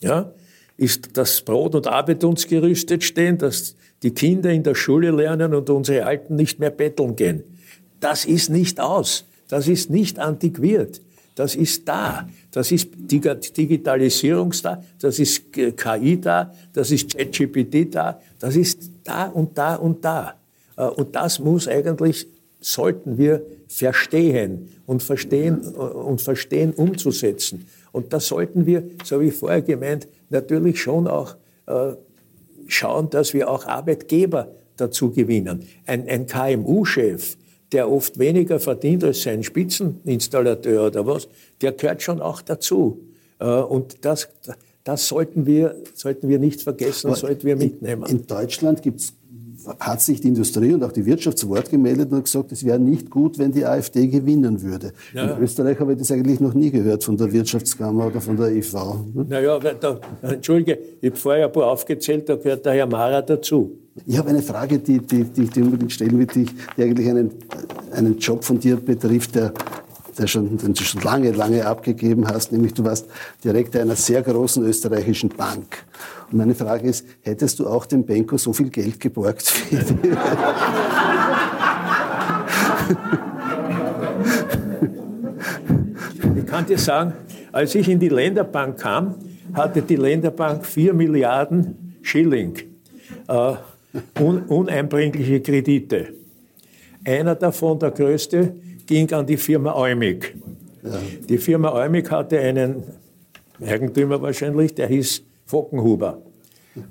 Ja? 0.00 0.32
ist, 0.76 1.16
dass 1.16 1.40
Brot 1.42 1.74
und 1.74 1.86
Arbeit 1.86 2.24
uns 2.24 2.46
gerüstet 2.46 3.04
stehen, 3.04 3.38
dass 3.38 3.76
die 4.02 4.12
Kinder 4.12 4.50
in 4.50 4.62
der 4.62 4.74
Schule 4.74 5.10
lernen 5.10 5.54
und 5.54 5.70
unsere 5.70 6.04
Alten 6.04 6.36
nicht 6.36 6.58
mehr 6.58 6.70
betteln 6.70 7.16
gehen. 7.16 7.44
Das 8.00 8.24
ist 8.24 8.50
nicht 8.50 8.80
aus. 8.80 9.24
Das 9.48 9.68
ist 9.68 9.90
nicht 9.90 10.18
antiquiert. 10.18 11.00
Das 11.34 11.56
ist 11.56 11.88
da. 11.88 12.28
Das 12.52 12.70
ist 12.70 12.90
Digitalisierung 12.96 14.52
da. 14.62 14.82
Das 15.00 15.18
ist 15.18 15.52
KI 15.52 16.20
da. 16.20 16.52
Das 16.72 16.90
ist 16.90 17.16
ChatGPT 17.16 17.94
da. 17.94 18.20
Das 18.38 18.56
ist 18.56 18.90
da 19.02 19.26
und 19.26 19.58
da 19.58 19.74
und 19.74 20.04
da. 20.04 20.34
Äh, 20.76 20.84
und 20.84 21.14
das 21.14 21.38
muss 21.38 21.66
eigentlich, 21.66 22.28
sollten 22.60 23.18
wir 23.18 23.42
verstehen 23.68 24.68
und 24.86 25.02
verstehen 25.02 25.60
äh, 25.62 25.78
und 25.78 26.22
verstehen 26.22 26.72
umzusetzen. 26.72 27.66
Und 27.92 28.12
da 28.12 28.20
sollten 28.20 28.66
wir, 28.66 28.84
so 29.04 29.20
wie 29.20 29.30
vorher 29.30 29.62
gemeint, 29.62 30.08
natürlich 30.30 30.80
schon 30.80 31.06
auch 31.08 31.36
äh, 31.66 31.92
schauen, 32.66 33.10
dass 33.10 33.34
wir 33.34 33.50
auch 33.50 33.66
Arbeitgeber 33.66 34.48
dazu 34.76 35.10
gewinnen. 35.10 35.66
Ein, 35.86 36.08
ein 36.08 36.26
KMU-Chef, 36.26 37.36
der 37.74 37.90
oft 37.90 38.18
weniger 38.18 38.60
verdient 38.60 39.04
als 39.04 39.22
sein 39.22 39.42
Spitzeninstallateur 39.42 40.86
oder 40.86 41.06
was, 41.06 41.28
der 41.60 41.72
gehört 41.72 42.02
schon 42.02 42.20
auch 42.20 42.40
dazu. 42.40 43.00
Äh, 43.40 43.46
und 43.46 44.04
das, 44.04 44.28
das 44.84 45.08
sollten, 45.08 45.44
wir, 45.44 45.76
sollten 45.92 46.28
wir 46.28 46.38
nicht 46.38 46.62
vergessen, 46.62 47.08
Aber 47.08 47.16
sollten 47.16 47.46
wir 47.46 47.56
mitnehmen. 47.56 48.04
In, 48.04 48.20
in 48.20 48.26
Deutschland 48.26 48.80
gibt 48.80 49.00
es 49.00 49.12
hat 49.80 50.00
sich 50.00 50.20
die 50.20 50.28
Industrie 50.28 50.72
und 50.72 50.82
auch 50.84 50.92
die 50.92 51.04
Wirtschaft 51.06 51.38
zu 51.38 51.48
Wort 51.48 51.70
gemeldet 51.70 52.12
und 52.12 52.24
gesagt, 52.24 52.52
es 52.52 52.64
wäre 52.64 52.78
nicht 52.78 53.10
gut, 53.10 53.38
wenn 53.38 53.52
die 53.52 53.64
AfD 53.64 54.06
gewinnen 54.06 54.62
würde. 54.62 54.92
Ja. 55.12 55.32
In 55.32 55.42
Österreich 55.42 55.78
habe 55.80 55.92
ich 55.92 55.98
das 55.98 56.10
eigentlich 56.12 56.40
noch 56.40 56.54
nie 56.54 56.70
gehört 56.70 57.04
von 57.04 57.16
der 57.16 57.32
Wirtschaftskammer 57.32 58.06
oder 58.06 58.20
von 58.20 58.36
der 58.36 58.50
IV. 58.50 58.74
Ne? 59.14 59.26
Naja, 59.28 59.58
da, 59.58 60.00
Entschuldige, 60.22 60.78
ich 61.00 61.10
habe 61.10 61.20
vorher 61.20 61.46
ein 61.46 61.52
paar 61.52 61.66
aufgezählt, 61.66 62.28
da 62.28 62.36
gehört 62.36 62.64
der 62.66 62.74
Herr 62.74 62.86
Mara 62.86 63.22
dazu. 63.22 63.78
Ich 64.06 64.18
habe 64.18 64.30
eine 64.30 64.42
Frage, 64.42 64.78
die, 64.78 64.98
die, 64.98 65.24
die 65.24 65.44
ich 65.44 65.56
unbedingt 65.56 65.92
stellen 65.92 66.18
will, 66.18 66.26
die, 66.26 66.46
die 66.76 66.82
eigentlich 66.82 67.08
einen, 67.08 67.30
einen 67.92 68.18
Job 68.18 68.42
von 68.42 68.58
dir 68.58 68.76
betrifft, 68.76 69.36
der 69.36 69.52
der 70.18 70.26
schon, 70.26 70.56
den 70.56 70.74
du 70.74 70.82
schon 70.82 71.02
lange, 71.02 71.32
lange 71.32 71.66
abgegeben 71.66 72.26
hast, 72.26 72.52
nämlich 72.52 72.74
du 72.74 72.84
warst 72.84 73.06
Direktor 73.42 73.80
einer 73.80 73.96
sehr 73.96 74.22
großen 74.22 74.64
österreichischen 74.64 75.30
Bank. 75.30 75.84
Und 76.30 76.38
meine 76.38 76.54
Frage 76.54 76.88
ist, 76.88 77.06
hättest 77.22 77.58
du 77.58 77.66
auch 77.66 77.86
dem 77.86 78.04
Benko 78.04 78.36
so 78.38 78.52
viel 78.52 78.70
Geld 78.70 79.00
geborgt? 79.00 79.52
Ich 86.36 86.46
kann 86.46 86.66
dir 86.66 86.78
sagen, 86.78 87.14
als 87.50 87.74
ich 87.74 87.88
in 87.88 87.98
die 87.98 88.08
Länderbank 88.08 88.78
kam, 88.78 89.16
hatte 89.54 89.82
die 89.82 89.96
Länderbank 89.96 90.64
4 90.64 90.94
Milliarden 90.94 91.96
Schilling 92.02 92.54
äh, 93.28 93.54
un 94.20 94.42
uneinbringliche 94.42 95.40
Kredite. 95.40 96.14
Einer 97.04 97.34
davon, 97.34 97.78
der 97.78 97.90
größte, 97.90 98.54
ging 98.86 99.12
an 99.12 99.26
die 99.26 99.36
Firma 99.36 99.74
Eumig. 99.74 100.34
Ja. 100.82 100.90
Die 101.28 101.38
Firma 101.38 101.72
Eumig 101.72 102.10
hatte 102.10 102.38
einen 102.38 102.82
Eigentümer 103.64 104.20
wahrscheinlich, 104.20 104.74
der 104.74 104.88
hieß 104.88 105.22
Fockenhuber. 105.46 106.18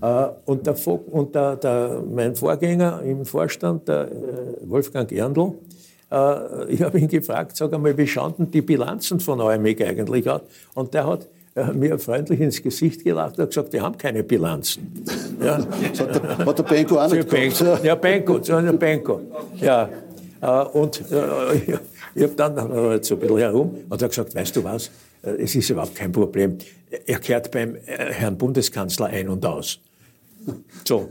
Äh, 0.01 0.25
und, 0.45 0.65
der, 0.65 0.75
und 0.87 1.35
der, 1.35 1.55
der, 1.57 2.03
mein 2.09 2.35
Vorgänger 2.35 3.01
im 3.03 3.25
Vorstand, 3.25 3.87
der 3.87 4.07
äh, 4.11 4.69
Wolfgang 4.69 5.11
Erndl, 5.11 5.53
äh, 6.11 6.65
ich 6.69 6.81
habe 6.81 6.99
ihn 6.99 7.07
gefragt, 7.07 7.57
sag 7.57 7.73
einmal, 7.73 7.97
wie 7.97 8.07
schauen 8.07 8.33
denn 8.37 8.51
die 8.51 8.61
Bilanzen 8.61 9.19
von 9.19 9.41
Eumig 9.41 9.83
eigentlich 9.85 10.29
aus? 10.29 10.41
Und 10.73 10.93
der 10.93 11.07
hat 11.07 11.27
mir 11.73 11.99
freundlich 11.99 12.39
ins 12.39 12.63
Gesicht 12.63 13.03
gelacht 13.03 13.37
und 13.37 13.47
gesagt, 13.47 13.73
wir 13.73 13.83
haben 13.83 13.97
keine 13.97 14.23
Bilanzen. 14.23 15.03
Ja. 15.43 15.57
Hat 15.57 16.57
der 16.57 16.63
Benko 16.63 16.99
auch 16.99 17.11
nicht 17.11 17.27
Benko. 17.27 17.77
Ja, 17.83 17.95
Benko, 17.95 18.41
so 18.41 18.55
eine 18.55 18.71
Benko. 18.71 19.19
Ja. 19.59 19.89
Und 20.73 21.01
ich 22.15 22.23
habe 22.23 22.33
dann 22.35 23.01
so 23.03 23.15
ein 23.15 23.19
bisschen 23.19 23.37
herum 23.37 23.77
und 23.89 24.01
er 24.01 24.09
gesagt, 24.09 24.35
weißt 24.35 24.55
du 24.55 24.63
was, 24.63 24.91
es 25.21 25.55
ist 25.55 25.69
überhaupt 25.69 25.95
kein 25.95 26.11
Problem. 26.11 26.57
Er 27.05 27.19
kehrt 27.19 27.49
beim 27.49 27.75
Herrn 27.85 28.37
Bundeskanzler 28.37 29.05
ein 29.05 29.29
und 29.29 29.45
aus. 29.45 29.79
So, 30.85 31.09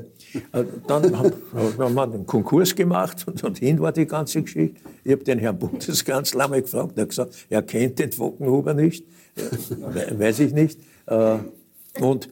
dann 0.86 1.18
haben, 1.18 1.32
haben 1.78 1.94
wir 1.94 2.02
einen 2.02 2.26
Konkurs 2.26 2.74
gemacht 2.74 3.26
und, 3.26 3.42
und 3.42 3.58
hin 3.58 3.80
war 3.80 3.92
die 3.92 4.06
ganze 4.06 4.42
Geschichte. 4.42 4.78
Ich 5.02 5.12
habe 5.12 5.24
den 5.24 5.38
Herrn 5.38 5.58
Bundeskanzler 5.58 6.44
einmal 6.44 6.60
gefragt, 6.60 6.92
er 6.96 7.02
hat 7.02 7.08
gesagt, 7.08 7.46
er 7.48 7.62
kennt 7.62 7.98
den 7.98 8.12
Fockenhuber 8.12 8.74
nicht, 8.74 9.06
weiß 10.10 10.40
ich 10.40 10.52
nicht. 10.52 10.78
Und 11.98 12.28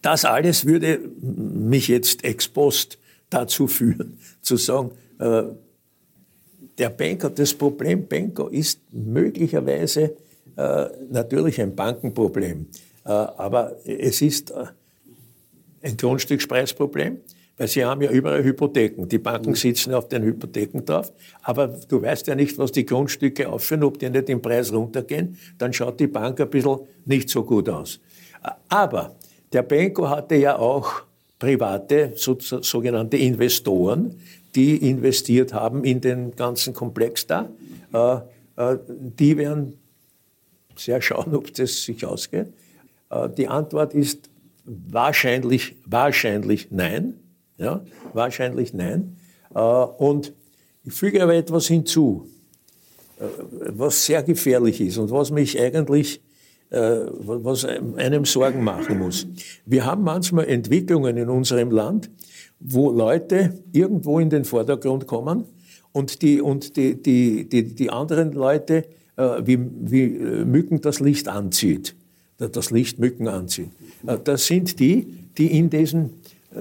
das 0.00 0.24
alles 0.24 0.64
würde 0.64 1.00
mich 1.20 1.88
jetzt 1.88 2.24
ex 2.24 2.46
post 2.46 2.98
dazu 3.30 3.66
führen, 3.66 4.18
zu 4.42 4.56
sagen, 4.56 4.92
der 6.80 6.90
Banker, 6.90 7.30
das 7.30 7.52
Problem 7.52 8.06
Banker 8.08 8.48
ist 8.50 8.80
möglicherweise 8.90 10.16
äh, 10.56 10.86
natürlich 11.10 11.60
ein 11.60 11.74
Bankenproblem, 11.74 12.66
äh, 13.04 13.08
aber 13.10 13.76
es 13.84 14.22
ist 14.22 14.50
äh, 14.50 14.64
ein 15.82 15.96
Grundstückspreisproblem, 15.96 17.18
weil 17.56 17.68
sie 17.68 17.84
haben 17.84 18.00
ja 18.02 18.10
überall 18.10 18.42
Hypotheken. 18.42 19.06
Die 19.06 19.18
Banken 19.18 19.54
sitzen 19.54 19.92
auf 19.92 20.08
den 20.08 20.22
Hypotheken 20.22 20.82
drauf, 20.84 21.12
aber 21.42 21.68
du 21.68 22.00
weißt 22.00 22.26
ja 22.26 22.34
nicht, 22.34 22.56
was 22.58 22.72
die 22.72 22.86
Grundstücke 22.86 23.48
aufführen, 23.48 23.84
ob 23.84 23.98
die 23.98 24.08
nicht 24.08 24.28
im 24.30 24.40
Preis 24.40 24.72
runtergehen, 24.72 25.36
dann 25.58 25.72
schaut 25.72 26.00
die 26.00 26.06
Bank 26.06 26.40
ein 26.40 26.48
bisschen 26.48 26.80
nicht 27.04 27.28
so 27.28 27.44
gut 27.44 27.68
aus. 27.68 28.00
Aber 28.68 29.16
der 29.52 29.62
Benko 29.62 30.08
hatte 30.08 30.36
ja 30.36 30.58
auch 30.58 31.02
private, 31.38 32.12
so, 32.16 32.36
sogenannte 32.38 33.16
Investoren, 33.16 34.14
die 34.54 34.88
investiert 34.88 35.54
haben 35.54 35.84
in 35.84 36.00
den 36.00 36.34
ganzen 36.36 36.74
Komplex 36.74 37.26
da, 37.26 37.48
äh, 37.92 38.16
äh, 38.56 38.78
die 38.88 39.36
werden 39.36 39.78
sehr 40.76 41.00
schauen, 41.02 41.34
ob 41.34 41.52
das 41.54 41.84
sich 41.84 42.04
ausgeht. 42.04 42.52
Äh, 43.10 43.28
die 43.30 43.48
Antwort 43.48 43.94
ist 43.94 44.30
wahrscheinlich, 44.64 45.76
wahrscheinlich 45.86 46.68
nein. 46.70 47.14
Ja, 47.58 47.84
wahrscheinlich 48.14 48.72
nein. 48.72 49.16
Und 49.50 50.32
ich 50.84 50.94
füge 50.94 51.22
aber 51.22 51.34
etwas 51.34 51.66
hinzu, 51.66 52.26
was 53.18 54.06
sehr 54.06 54.22
gefährlich 54.22 54.80
ist 54.80 54.96
und 54.96 55.10
was 55.10 55.30
mich 55.30 55.60
eigentlich, 55.60 56.22
was 56.70 57.66
einem 57.66 58.24
Sorgen 58.24 58.64
machen 58.64 58.98
muss. 58.98 59.26
Wir 59.66 59.84
haben 59.84 60.04
manchmal 60.04 60.46
Entwicklungen 60.46 61.18
in 61.18 61.28
unserem 61.28 61.70
Land, 61.70 62.08
wo 62.60 62.90
Leute 62.90 63.58
irgendwo 63.72 64.18
in 64.18 64.30
den 64.30 64.44
Vordergrund 64.44 65.06
kommen 65.06 65.44
und 65.92 66.22
die, 66.22 66.40
und 66.40 66.76
die, 66.76 67.00
die, 67.00 67.48
die, 67.48 67.74
die 67.74 67.90
anderen 67.90 68.32
Leute 68.32 68.84
äh, 69.16 69.42
wie, 69.44 69.58
wie 69.58 70.02
äh, 70.02 70.44
Mücken 70.44 70.80
das 70.80 71.00
Licht 71.00 71.26
anzieht, 71.26 71.96
das 72.38 72.70
Licht 72.70 72.98
Mücken 72.98 73.28
anzieht. 73.28 73.70
Äh, 74.06 74.18
das 74.22 74.46
sind 74.46 74.78
die, 74.78 75.06
die 75.36 75.58
in 75.58 75.70
diesen 75.70 76.10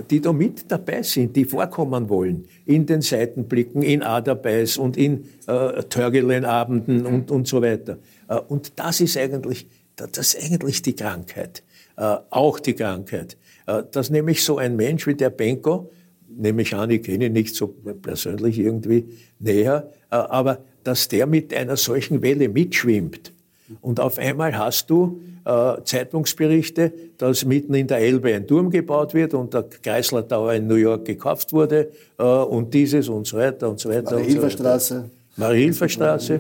die 0.10 0.22
da 0.22 0.32
mit 0.32 0.72
dabei 0.72 1.02
sind, 1.02 1.36
die 1.36 1.46
vorkommen 1.46 2.10
wollen, 2.10 2.46
in 2.66 2.86
den 2.86 3.02
Seitenblicken, 3.02 3.82
in 3.82 4.04
Aderbeiß 4.04 4.78
und 4.78 4.98
in 4.98 5.26
äh, 5.48 5.84
Törgelenabenden 5.84 7.06
und, 7.06 7.32
und 7.32 7.48
so 7.48 7.62
weiter. 7.62 7.98
Äh, 8.28 8.36
und 8.36 8.74
das 8.76 9.02
ist 9.02 9.18
eigentlich, 9.18 9.66
das 9.96 10.36
ist 10.36 10.44
eigentlich 10.44 10.82
die 10.82 10.96
Krankheit, 10.96 11.64
äh, 11.98 12.18
auch 12.30 12.60
die 12.60 12.74
Krankheit. 12.74 13.38
Äh, 13.70 13.84
dass 13.92 14.10
nämlich 14.10 14.44
so 14.44 14.58
ein 14.58 14.76
Mensch 14.76 15.06
wie 15.06 15.14
der 15.14 15.30
Benko, 15.30 15.92
nehme 16.28 16.64
ich 16.64 16.74
an, 16.74 16.90
ich 16.90 17.04
kenne 17.04 17.28
ihn 17.28 17.34
nicht 17.34 17.56
so 17.56 17.68
persönlich 17.68 18.58
irgendwie 18.58 19.06
näher, 19.40 19.92
äh, 20.12 20.16
aber 20.16 20.60
dass 20.84 21.08
der 21.08 21.28
mit 21.28 21.54
einer 21.54 21.78
solchen 21.78 22.22
Welle 22.22 22.50
mitschwimmt. 22.50 23.34
Und 23.82 24.00
auf 24.00 24.18
einmal 24.18 24.58
hast 24.58 24.90
du 24.90 25.22
äh, 25.46 25.76
Zeitungsberichte, 25.84 26.92
dass 27.20 27.46
mitten 27.46 27.76
in 27.76 27.86
der 27.86 28.00
Elbe 28.00 28.34
ein 28.34 28.48
Turm 28.48 28.72
gebaut 28.72 29.14
wird 29.14 29.36
und 29.36 29.54
der 29.54 29.64
Chrysler 29.64 30.28
Tower 30.28 30.54
in 30.54 30.66
New 30.66 30.76
York 30.76 31.06
gekauft 31.06 31.54
wurde 31.54 31.92
äh, 32.18 32.24
und 32.24 32.74
dieses 32.74 33.08
und 33.10 33.28
so 33.28 33.38
weiter 33.38 33.70
und 33.70 33.80
so 33.80 33.90
weiter. 33.90 34.16
Marie-Hilfer-Straße. 34.16 35.10
So 35.36 35.42
Marie-Hilfer-Straße. 35.42 36.40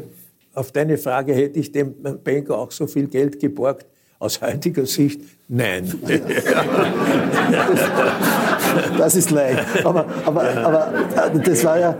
Auf 0.55 0.71
deine 0.71 0.97
Frage 0.97 1.35
hätte 1.35 1.59
ich 1.59 1.71
dem 1.71 1.93
Banker 2.23 2.57
auch 2.57 2.71
so 2.71 2.87
viel 2.87 3.07
Geld 3.07 3.39
geborgt. 3.39 3.85
Aus 4.19 4.41
heutiger 4.41 4.85
Sicht 4.85 5.21
Nein. 5.51 5.91
Das 8.99 9.15
ist 9.15 9.31
leicht. 9.31 9.83
Aber, 9.83 10.05
aber, 10.25 10.57
aber 10.57 10.93
äh, 11.33 11.39
das 11.39 11.63
war 11.63 11.79
ja, 11.79 11.97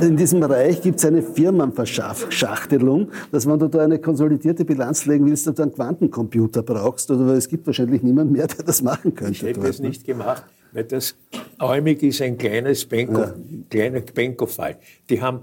in 0.00 0.16
diesem 0.16 0.38
Bereich 0.38 0.80
gibt 0.80 1.00
es 1.00 1.04
eine 1.04 1.22
Firmenverschachtelung, 1.22 3.10
dass 3.32 3.48
wenn 3.48 3.58
du 3.58 3.66
da 3.66 3.80
eine 3.80 3.98
konsolidierte 3.98 4.64
Bilanz 4.64 5.06
legen 5.06 5.26
willst, 5.26 5.46
du 5.46 5.60
einen 5.60 5.72
Quantencomputer 5.72 6.62
brauchst, 6.62 7.10
oder 7.10 7.34
es 7.34 7.48
gibt 7.48 7.66
wahrscheinlich 7.66 8.04
niemanden 8.04 8.34
mehr, 8.34 8.46
der 8.46 8.64
das 8.64 8.80
machen 8.80 9.12
könnte. 9.12 9.32
Ich 9.32 9.42
hätte 9.42 9.66
es 9.66 9.80
nicht 9.80 10.04
gemacht, 10.04 10.44
weil 10.72 10.84
das 10.84 11.16
Äumig 11.58 12.04
ist 12.04 12.22
ein 12.22 12.38
kleines 12.38 12.84
Benko, 12.84 13.22
ja. 13.22 13.34
kleiner 13.68 14.00
Benko-Fall. 14.00 14.76
Die 15.10 15.20
haben 15.20 15.40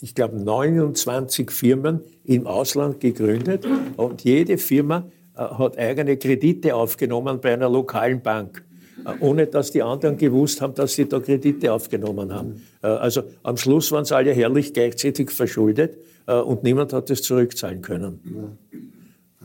ich 0.00 0.14
glaube, 0.14 0.36
29 0.36 1.50
Firmen 1.50 2.00
im 2.24 2.46
Ausland 2.46 3.00
gegründet 3.00 3.66
und 3.96 4.24
jede 4.24 4.58
Firma 4.58 5.04
hat 5.36 5.78
eigene 5.78 6.16
Kredite 6.16 6.74
aufgenommen 6.74 7.40
bei 7.40 7.52
einer 7.52 7.68
lokalen 7.68 8.20
Bank, 8.22 8.64
äh, 9.04 9.12
ohne 9.20 9.46
dass 9.46 9.70
die 9.70 9.82
anderen 9.82 10.16
gewusst 10.16 10.60
haben, 10.60 10.74
dass 10.74 10.94
sie 10.94 11.08
da 11.08 11.20
Kredite 11.20 11.72
aufgenommen 11.72 12.32
haben. 12.32 12.62
Äh, 12.82 12.88
also 12.88 13.22
am 13.42 13.56
Schluss 13.56 13.92
waren 13.92 14.04
sie 14.04 14.16
alle 14.16 14.32
herrlich 14.32 14.72
gleichzeitig 14.72 15.30
verschuldet 15.30 15.98
und 16.28 16.64
niemand 16.64 16.92
hat 16.92 17.08
es 17.10 17.22
zurückzahlen 17.22 17.82
können. 17.82 18.58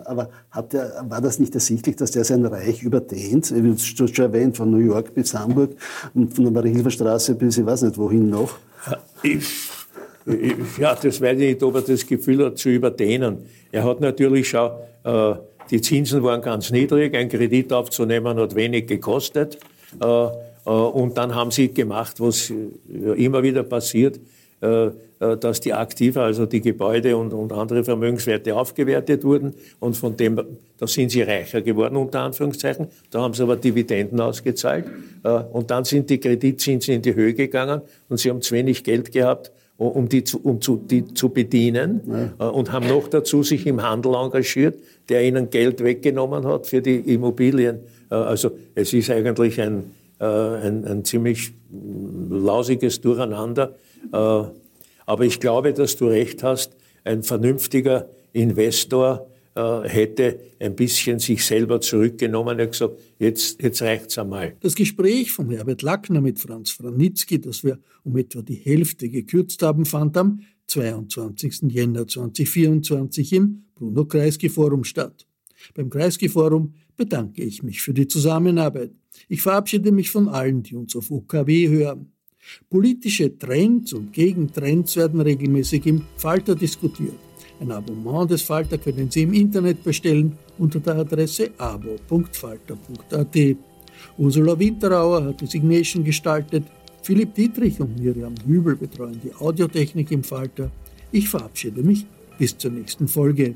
Aber 0.06 0.32
der, 0.72 1.06
war 1.08 1.22
das 1.22 1.38
nicht 1.38 1.54
ersichtlich, 1.54 1.96
dass 1.96 2.10
der 2.10 2.24
sein 2.24 2.44
Reich 2.44 2.82
überdehnt? 2.82 3.52
Du 3.52 3.74
hast 3.74 4.16
schon 4.16 4.26
erwähnt, 4.26 4.58
von 4.58 4.72
New 4.72 4.80
York 4.80 5.14
bis 5.14 5.36
Hamburg 5.36 5.76
und 6.16 6.34
von 6.34 6.46
der 6.46 6.54
Marie-Hilfer-Straße 6.54 7.36
bis 7.36 7.60
ich 7.60 7.66
weiß 7.68 7.84
nicht 7.84 8.00
wohin 8.00 8.32
noch. 8.32 8.58
Ich, 9.22 9.70
ja, 10.80 10.96
das 10.96 11.22
weiß 11.22 11.40
ich 11.40 11.50
nicht, 11.50 11.64
ob 11.64 11.76
er 11.76 11.82
das 11.82 12.06
Gefühl 12.06 12.46
hat, 12.46 12.58
zu 12.58 12.70
überdehnen. 12.70 13.46
Er 13.72 13.84
hat 13.84 14.02
natürlich 14.02 14.50
schon 14.50 14.72
äh, 15.04 15.34
die 15.72 15.82
Zinsen 15.82 16.22
waren 16.22 16.42
ganz 16.42 16.70
niedrig, 16.70 17.16
ein 17.16 17.30
Kredit 17.30 17.72
aufzunehmen 17.72 18.38
hat 18.38 18.56
wenig 18.56 18.88
gekostet. 18.88 19.58
Äh, 20.02 20.06
äh, 20.06 20.70
und 20.70 21.18
dann 21.18 21.34
haben 21.34 21.52
sie 21.52 21.74
gemacht, 21.74 22.20
was 22.20 22.54
immer 23.16 23.42
wieder 23.42 23.64
passiert, 23.64 24.20
äh, 24.60 24.90
dass 25.40 25.60
die 25.60 25.72
Aktiva, 25.72 26.26
also 26.26 26.48
die 26.48 26.62
Gebäude 26.62 27.16
und, 27.16 27.32
und 27.32 27.54
andere 27.54 27.84
Vermögenswerte 27.84 28.56
aufgewertet 28.56 29.24
wurden. 29.24 29.54
Und 29.80 29.96
von 29.96 30.18
dem, 30.18 30.42
da 30.78 30.88
sind 30.88 31.12
sie 31.12 31.22
reicher 31.22 31.62
geworden, 31.62 31.96
unter 31.96 32.22
Anführungszeichen. 32.22 32.88
Da 33.12 33.22
haben 33.22 33.36
sie 33.36 33.44
aber 33.44 33.56
Dividenden 33.56 34.20
ausgezahlt. 34.20 34.86
Und 35.52 35.70
dann 35.70 35.86
sind 35.86 36.10
die 36.10 36.18
Kreditzinsen 36.18 36.96
in 36.96 37.04
die 37.04 37.14
Höhe 37.14 37.36
gegangen 37.36 37.82
und 38.10 38.18
sie 38.18 38.32
haben 38.32 38.42
zu 38.42 38.56
wenig 38.56 38.84
Geld 38.84 39.12
gehabt, 39.12 39.52
um 39.78 40.10
die 40.10 40.24
zu, 40.24 40.40
um 40.42 40.60
zu, 40.60 40.78
die 40.78 41.14
zu 41.14 41.30
bedienen 41.30 42.34
ja. 42.40 42.48
und 42.48 42.72
haben 42.72 42.88
noch 42.88 43.08
dazu 43.08 43.44
sich 43.44 43.66
im 43.66 43.82
Handel 43.82 44.14
engagiert, 44.16 44.76
der 45.12 45.24
ihnen 45.28 45.50
Geld 45.50 45.84
weggenommen 45.84 46.46
hat 46.46 46.68
für 46.68 46.82
die 46.82 46.96
Immobilien. 46.96 47.82
Äh, 48.10 48.16
also 48.16 48.52
es 48.74 48.94
ist 48.94 49.10
eigentlich 49.12 49.60
ein, 49.62 49.92
äh, 50.20 50.26
ein, 50.26 50.86
ein 50.86 51.06
ziemlich 51.06 51.54
lausiges 52.30 53.02
Durcheinander. 53.02 53.76
Äh, 54.12 54.44
aber 55.06 55.26
ich 55.26 55.40
glaube, 55.40 55.74
dass 55.74 55.98
du 55.98 56.08
recht 56.08 56.44
hast, 56.44 56.76
ein 57.04 57.24
vernünftiger 57.24 58.10
Investor 58.34 59.28
hätte 59.54 60.40
ein 60.62 60.78
bisschen 60.78 61.20
sich 61.20 61.46
selber 61.46 61.82
zurückgenommen 61.82 62.58
und 62.58 62.72
gesagt, 62.72 62.98
jetzt, 63.20 63.62
jetzt 63.62 63.82
reicht's 63.82 64.18
einmal. 64.18 64.56
Das 64.62 64.76
Gespräch 64.76 65.34
von 65.34 65.50
Herbert 65.50 65.82
Lackner 65.82 66.22
mit 66.22 66.40
Franz 66.40 66.72
Franitzky, 66.72 67.42
das 67.42 67.62
wir 67.62 67.78
um 68.06 68.16
etwa 68.16 68.42
die 68.44 68.56
Hälfte 68.56 69.10
gekürzt 69.10 69.62
haben, 69.62 69.84
fand 69.86 70.16
am 70.16 70.40
22. 70.68 71.64
Jänner 71.68 72.08
2024 72.08 73.34
im 73.34 73.66
Bruno 73.82 74.06
Kreisky 74.06 74.48
Forum 74.48 74.84
statt. 74.84 75.26
Beim 75.74 75.90
Kreisky 75.90 76.30
Forum 76.30 76.76
bedanke 76.96 77.42
ich 77.42 77.64
mich 77.64 77.82
für 77.82 77.96
die 77.96 78.08
Zusammenarbeit. 78.08 78.92
Ich 79.28 79.42
verabschiede 79.42 79.92
mich 79.92 80.12
von 80.12 80.30
allen, 80.30 80.62
die 80.62 80.76
uns 80.76 80.96
auf 80.96 81.10
OKW 81.10 81.68
hören. 81.68 82.12
Politische 82.70 83.36
Trends 83.40 83.94
und 83.94 84.14
Gegentrends 84.14 84.96
werden 84.98 85.20
regelmäßig 85.20 85.88
im 85.88 86.04
Falter 86.18 86.54
diskutiert. 86.54 87.16
Ein 87.60 87.72
Abonnement 87.72 88.30
des 88.30 88.44
Falter 88.44 88.78
können 88.78 89.10
Sie 89.10 89.24
im 89.24 89.34
Internet 89.34 89.84
bestellen 89.84 90.38
unter 90.60 90.80
der 90.80 90.98
Adresse 90.98 91.50
abo.falter.at. 91.58 93.58
Ursula 94.20 94.60
Winterauer 94.60 95.24
hat 95.24 95.42
die 95.42 95.48
Signation 95.48 96.04
gestaltet, 96.04 96.66
Philipp 97.02 97.34
Dietrich 97.34 97.80
und 97.80 98.00
Miriam 98.00 98.36
Hübel 98.46 98.76
betreuen 98.76 99.20
die 99.24 99.34
Audiotechnik 99.34 100.12
im 100.12 100.24
Falter. 100.24 100.72
Ich 101.12 101.28
verabschiede 101.28 101.82
mich 101.82 102.06
bis 102.38 102.58
zur 102.58 102.72
nächsten 102.72 103.08
Folge. 103.08 103.56